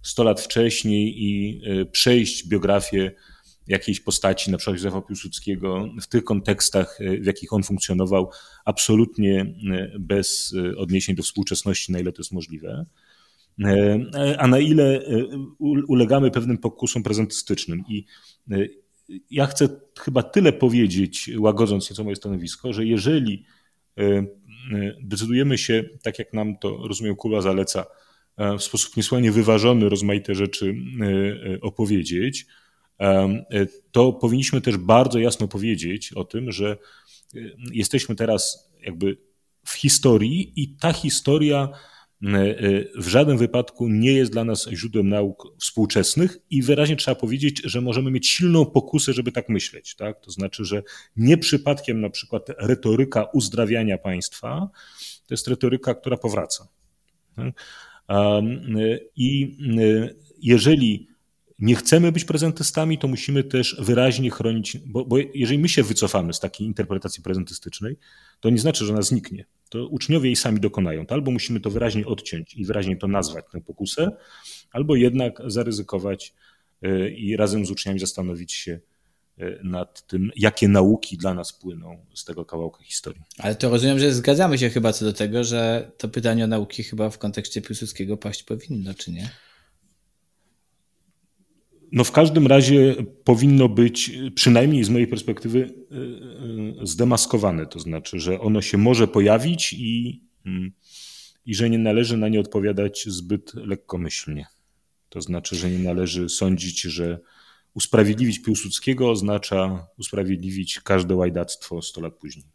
100 0.02 0.24
lat 0.24 0.42
wcześniej 0.42 1.24
i 1.24 1.62
przejść 1.92 2.48
biografię 2.48 3.12
jakiejś 3.68 4.00
postaci, 4.00 4.52
na 4.52 4.58
przykład 4.58 4.78
Józefa 4.78 5.02
Piłsudskiego, 5.02 5.90
w 6.02 6.08
tych 6.08 6.24
kontekstach, 6.24 7.02
e, 7.02 7.18
w 7.18 7.26
jakich 7.26 7.54
on 7.54 7.64
funkcjonował, 7.64 8.32
absolutnie 8.66 9.42
e, 9.42 10.00
bez 10.00 10.56
e, 10.58 10.78
odniesień 10.78 11.16
do 11.16 11.24
współczesności, 11.24 11.92
na 11.92 12.00
ile 12.00 12.12
to 12.12 12.22
jest 12.22 12.32
możliwe. 12.32 12.86
A 14.38 14.48
na 14.48 14.60
ile 14.60 15.02
ulegamy 15.88 16.32
pewnym 16.32 16.58
pokusom 16.58 17.04
prezentystycznym. 17.04 17.84
I 17.90 18.06
ja 19.32 19.46
chcę 19.46 19.70
chyba 20.00 20.24
tyle 20.24 20.54
powiedzieć, 20.54 21.32
łagodząc 21.38 21.90
nieco 21.90 22.04
moje 22.04 22.16
stanowisko, 22.16 22.74
że 22.74 22.86
jeżeli 22.86 23.46
decydujemy 25.02 25.58
się, 25.58 25.84
tak 26.04 26.20
jak 26.20 26.34
nam 26.34 26.58
to, 26.58 26.88
rozumiem, 26.88 27.16
Kuba 27.16 27.42
zaleca, 27.42 27.86
w 28.60 28.64
sposób 28.64 28.98
niesłychanie 28.98 29.32
wyważony 29.32 29.90
rozmaite 29.90 30.36
rzeczy 30.36 30.76
opowiedzieć, 31.62 32.46
E, 33.00 33.46
to 33.92 34.14
powinniśmy 34.14 34.62
też 34.62 34.78
bardzo 34.78 35.20
jasno 35.20 35.48
powiedzieć 35.48 36.14
o 36.14 36.24
tym, 36.24 36.52
że 36.52 36.78
e, 37.36 37.40
jesteśmy 37.72 38.16
teraz 38.16 38.72
jakby 38.82 39.18
w 39.66 39.74
historii 39.74 40.54
i 40.56 40.70
ta 40.70 40.94
historia 40.94 41.70
e, 41.70 41.78
w 42.96 43.08
żadnym 43.08 43.38
wypadku 43.38 43.88
nie 43.88 44.12
jest 44.12 44.32
dla 44.32 44.44
nas 44.44 44.70
źródłem 44.72 45.10
nauk 45.10 45.54
współczesnych 45.60 46.38
i 46.50 46.62
wyraźnie 46.62 46.96
trzeba 46.96 47.16
powiedzieć, 47.16 47.62
że 47.66 47.82
możemy 47.82 48.12
mieć 48.12 48.28
silną 48.28 48.66
pokusę, 48.66 49.14
żeby 49.14 49.32
tak 49.32 49.50
myśleć. 49.50 49.96
Tak? 49.96 50.22
To 50.22 50.32
znaczy, 50.32 50.66
że 50.66 50.84
nie 51.16 51.38
przypadkiem 51.38 52.02
na 52.02 52.10
przykład 52.10 52.50
retoryka 52.58 53.24
uzdrawiania 53.24 53.98
państwa 53.98 54.70
to 55.28 55.34
jest 55.34 55.48
retoryka, 55.48 55.96
która 55.96 56.18
powraca. 56.18 56.68
Tak? 57.36 57.54
I 59.16 59.58
jeżeli 60.42 61.08
nie 61.60 61.76
chcemy 61.76 62.12
być 62.12 62.26
prezentystami, 62.26 62.98
to 62.98 63.08
musimy 63.08 63.44
też 63.44 63.78
wyraźnie 63.80 64.32
chronić, 64.32 64.78
bo, 64.78 65.06
bo, 65.06 65.18
jeżeli 65.34 65.60
my 65.60 65.70
się 65.70 65.84
wycofamy 65.84 66.34
z 66.34 66.40
takiej 66.40 66.68
interpretacji 66.68 67.24
prezentystycznej, 67.24 67.98
to 68.40 68.50
nie 68.50 68.58
znaczy, 68.58 68.86
że 68.86 68.94
ona 68.94 69.02
zniknie. 69.02 69.46
To 69.70 69.88
uczniowie 69.88 70.30
jej 70.30 70.36
sami 70.36 70.60
dokonają. 70.60 71.06
To 71.06 71.16
albo 71.16 71.32
musimy 71.32 71.60
to 71.60 71.70
wyraźnie 71.70 72.06
odciąć 72.06 72.54
i 72.54 72.66
wyraźnie 72.66 72.98
to 72.98 73.08
nazwać, 73.08 73.46
tę 73.52 73.62
pokusę, 73.62 74.12
albo 74.72 74.96
jednak 74.96 75.42
zaryzykować 75.46 76.34
e, 76.82 77.10
i 77.10 77.38
razem 77.38 77.66
z 77.66 77.72
uczniami 77.72 78.00
zastanowić 78.00 78.54
się 78.54 78.80
e, 79.38 79.60
nad 79.64 80.08
tym, 80.08 80.32
jakie 80.36 80.68
nauki 80.68 81.18
dla 81.18 81.34
nas 81.34 81.54
płyną 81.54 82.06
z 82.14 82.26
tego 82.26 82.46
kawałka 82.46 82.84
historii. 82.84 83.22
Ale 83.38 83.56
to 83.56 83.70
rozumiem, 83.70 84.00
że 84.00 84.14
zgadzamy 84.14 84.58
się 84.58 84.70
chyba 84.70 84.94
co 84.94 85.06
do 85.06 85.14
tego, 85.14 85.44
że 85.44 85.92
to 85.98 86.10
pytanie 86.10 86.44
o 86.44 86.48
nauki 86.48 86.84
chyba 86.84 87.10
w 87.10 87.18
kontekście 87.18 87.62
Piłsudskiego 87.62 88.18
paść 88.18 88.44
powinno, 88.44 88.94
czy 88.94 89.12
nie? 89.12 89.30
No 91.92 92.04
w 92.04 92.12
każdym 92.12 92.48
razie 92.48 92.96
powinno 93.24 93.70
być, 93.70 94.12
przynajmniej 94.36 94.84
z 94.84 94.90
mojej 94.90 95.08
perspektywy, 95.08 95.60
y, 95.60 95.96
y, 96.84 96.88
zdemaskowane. 96.88 97.66
To 97.66 97.80
znaczy, 97.80 98.20
że 98.20 98.40
ono 98.40 98.62
się 98.62 98.78
może 98.78 99.08
pojawić 99.08 99.74
i, 99.74 100.22
mm, 100.46 100.72
i 101.46 101.56
że 101.56 101.70
nie 101.70 101.78
należy 101.78 102.18
na 102.18 102.28
nie 102.28 102.40
odpowiadać 102.40 103.06
zbyt 103.08 103.54
lekkomyślnie. 103.54 104.46
To 105.10 105.22
znaczy, 105.22 105.56
że 105.56 105.72
nie 105.72 105.80
należy 105.80 106.30
sądzić, 106.30 106.82
że 106.82 107.20
usprawiedliwić 107.74 108.40
Piłsudskiego 108.40 109.12
oznacza 109.12 109.88
usprawiedliwić 109.98 110.80
każde 110.80 111.16
łajdactwo 111.16 111.82
100 111.82 112.02
lat 112.02 112.14
później. 112.14 112.46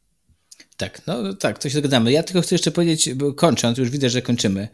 Tak, 0.77 1.07
no 1.07 1.35
tak, 1.35 1.59
to 1.59 1.69
się 1.69 1.79
zgadzamy. 1.79 2.13
Ja 2.13 2.23
tylko 2.23 2.41
chcę 2.41 2.55
jeszcze 2.55 2.71
powiedzieć, 2.71 3.11
kończąc, 3.37 3.79
już 3.79 3.91
widzę, 3.91 4.11
że 4.11 4.23
kończymy, 4.23 4.69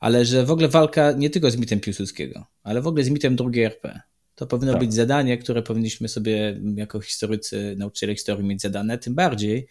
ale 0.00 0.24
że 0.24 0.46
w 0.46 0.50
ogóle 0.50 0.68
walka 0.68 1.12
nie 1.12 1.30
tylko 1.30 1.50
z 1.50 1.56
mitem 1.56 1.80
Piłsudskiego, 1.80 2.46
ale 2.62 2.82
w 2.82 2.86
ogóle 2.86 3.04
z 3.04 3.10
mitem 3.10 3.36
drugiej 3.36 3.64
RP. 3.64 4.00
To 4.34 4.46
powinno 4.46 4.72
tak. 4.72 4.80
być 4.80 4.94
zadanie, 4.94 5.38
które 5.38 5.62
powinniśmy 5.62 6.08
sobie 6.08 6.60
jako 6.74 7.00
historycy, 7.00 7.74
nauczyciele 7.78 8.14
historii 8.14 8.46
mieć 8.46 8.62
zadane, 8.62 8.98
tym 8.98 9.14
bardziej, 9.14 9.66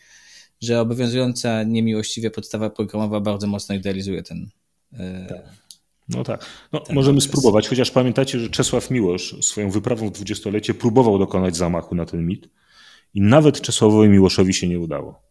że 0.61 0.81
obowiązująca 0.81 1.63
niemiłościwie 1.63 2.31
podstawa 2.31 2.69
programowa 2.69 3.19
bardzo 3.19 3.47
mocno 3.47 3.75
idealizuje 3.75 4.23
ten. 4.23 4.49
E, 4.93 5.25
tak. 5.29 5.41
No 6.09 6.23
tak. 6.23 6.45
No, 6.73 6.83
możemy 6.89 7.17
okres. 7.17 7.29
spróbować, 7.29 7.67
chociaż 7.67 7.91
pamiętacie, 7.91 8.39
że 8.39 8.49
Czesław 8.49 8.91
Miłosz 8.91 9.35
swoją 9.41 9.69
wyprawą 9.69 10.09
w 10.09 10.11
dwudziestolecie 10.11 10.73
próbował 10.73 11.19
dokonać 11.19 11.57
zamachu 11.57 11.95
na 11.95 12.05
ten 12.05 12.25
mit 12.25 12.49
i 13.13 13.21
nawet 13.21 13.61
Czesławowi 13.61 14.09
Miłoszowi 14.09 14.53
się 14.53 14.67
nie 14.67 14.79
udało. 14.79 15.21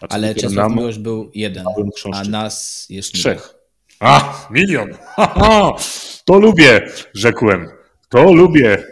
Ale 0.00 0.34
Czesław 0.34 0.54
nam, 0.54 0.76
Miłosz 0.76 0.98
był 0.98 1.30
jeden, 1.34 1.64
a 2.12 2.24
nas 2.24 2.86
jest 2.90 3.12
trzech. 3.12 3.56
A, 4.00 4.46
milion! 4.50 4.88
Ha, 5.16 5.26
ha, 5.26 5.76
to 6.24 6.38
lubię, 6.38 6.90
rzekłem. 7.14 7.68
To 8.08 8.32
lubię. 8.32 8.84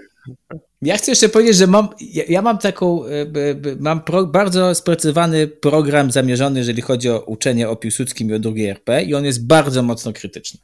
Ja 0.83 0.97
chcę 0.97 1.12
jeszcze 1.12 1.29
powiedzieć, 1.29 1.57
że 1.57 1.67
mam, 1.67 1.88
ja, 2.01 2.25
ja 2.29 2.43
mam 2.43 2.59
taką, 2.59 3.07
e, 3.07 3.27
mam 3.81 4.03
pro, 4.03 4.27
bardzo 4.27 4.75
sprecyzowany 4.75 5.47
program 5.47 6.11
zamierzony, 6.11 6.59
jeżeli 6.59 6.83
chodzi 6.83 7.11
o 7.11 7.21
uczenie 7.21 7.69
o 7.69 7.77
Piłsudskim 7.77 8.31
i 8.31 8.35
o 8.35 8.38
drugiej 8.38 8.69
RP 8.69 9.03
i 9.03 9.14
on 9.14 9.25
jest 9.25 9.47
bardzo 9.47 9.83
mocno 9.83 10.12
krytyczny. 10.12 10.61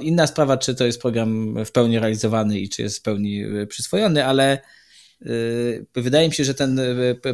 Inna 0.00 0.26
sprawa, 0.26 0.56
czy 0.56 0.74
to 0.74 0.86
jest 0.86 1.00
program 1.00 1.64
w 1.64 1.72
pełni 1.72 1.98
realizowany 1.98 2.60
i 2.60 2.68
czy 2.68 2.82
jest 2.82 2.98
w 2.98 3.02
pełni 3.02 3.44
e, 3.44 3.66
przyswojony, 3.66 4.24
ale 4.24 4.58
y, 5.26 5.86
wydaje 5.94 6.28
mi 6.28 6.34
się, 6.34 6.44
że 6.44 6.54
ten 6.54 6.80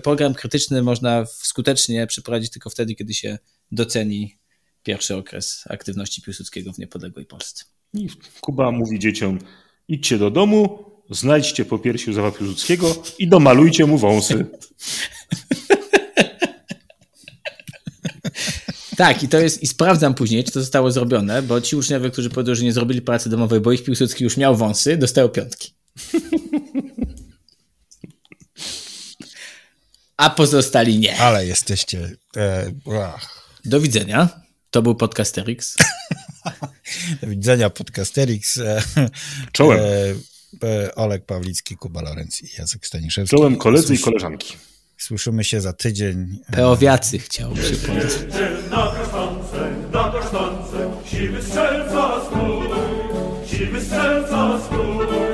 program 0.02 0.34
krytyczny 0.34 0.82
można 0.82 1.26
skutecznie 1.26 2.06
przeprowadzić 2.06 2.50
tylko 2.50 2.70
wtedy, 2.70 2.94
kiedy 2.94 3.14
się 3.14 3.38
doceni 3.72 4.38
pierwszy 4.84 5.16
okres 5.16 5.64
aktywności 5.68 6.22
Piłsudskiego 6.22 6.72
w 6.72 6.78
niepodległej 6.78 7.26
Polsce. 7.26 7.64
I 7.94 8.08
Kuba 8.40 8.70
mówi 8.70 8.98
dzieciom, 8.98 9.38
idźcie 9.88 10.18
do 10.18 10.30
domu, 10.30 10.84
znajdźcie 11.10 11.64
po 11.64 11.78
piersi 11.78 12.10
Józefa 12.10 12.30
Piłsudskiego 12.30 13.02
i 13.18 13.28
domalujcie 13.28 13.86
mu 13.86 13.98
wąsy. 13.98 14.46
Tak, 18.96 19.22
i 19.22 19.28
to 19.28 19.38
jest, 19.40 19.62
i 19.62 19.66
sprawdzam 19.66 20.14
później, 20.14 20.44
czy 20.44 20.52
to 20.52 20.60
zostało 20.60 20.90
zrobione, 20.90 21.42
bo 21.42 21.60
ci 21.60 21.76
uczniowie, 21.76 22.10
którzy 22.10 22.30
powiedzieli, 22.30 22.56
że 22.56 22.64
nie 22.64 22.72
zrobili 22.72 23.02
pracy 23.02 23.30
domowej, 23.30 23.60
bo 23.60 23.72
ich 23.72 23.84
Piłsudski 23.84 24.24
już 24.24 24.36
miał 24.36 24.56
wąsy, 24.56 24.96
dostają 24.96 25.28
piątki. 25.28 25.74
A 30.16 30.30
pozostali 30.30 30.98
nie. 30.98 31.16
Ale 31.18 31.46
jesteście. 31.46 32.16
E, 32.36 32.72
Do 33.64 33.80
widzenia. 33.80 34.43
To 34.74 34.82
był 34.82 34.94
Podcasterix. 34.94 35.76
Do 37.22 37.26
widzenia, 37.26 37.70
Podcasterix. 37.70 38.60
Czołem. 39.52 39.78
E, 40.62 40.68
e, 40.68 40.94
Olek 40.94 41.24
Pawlicki, 41.24 41.76
Kuba 41.76 42.02
Lorenz 42.02 42.42
i 42.42 42.48
Jacek 42.58 42.86
Staniszewski. 42.86 43.36
Czołem 43.36 43.56
koledzy 43.56 43.86
Słysz... 43.86 44.00
i 44.00 44.04
koleżanki. 44.04 44.56
Słyszymy 44.98 45.44
się 45.44 45.60
za 45.60 45.72
tydzień. 45.72 46.38
Peowiacy 46.52 47.18
chciałbym 47.18 47.64
się 47.64 47.76
powiedzieć. 47.76 48.18
Na 48.70 48.92
kasztance, 48.92 49.70
na 49.92 50.12
kasztance, 50.12 50.90
siwy 51.06 51.42
strzelca 51.42 52.20
strój, 52.26 52.68
siwy 53.46 53.80
strzelca 53.80 54.60
strój. 54.66 55.06
Hej, 55.06 55.33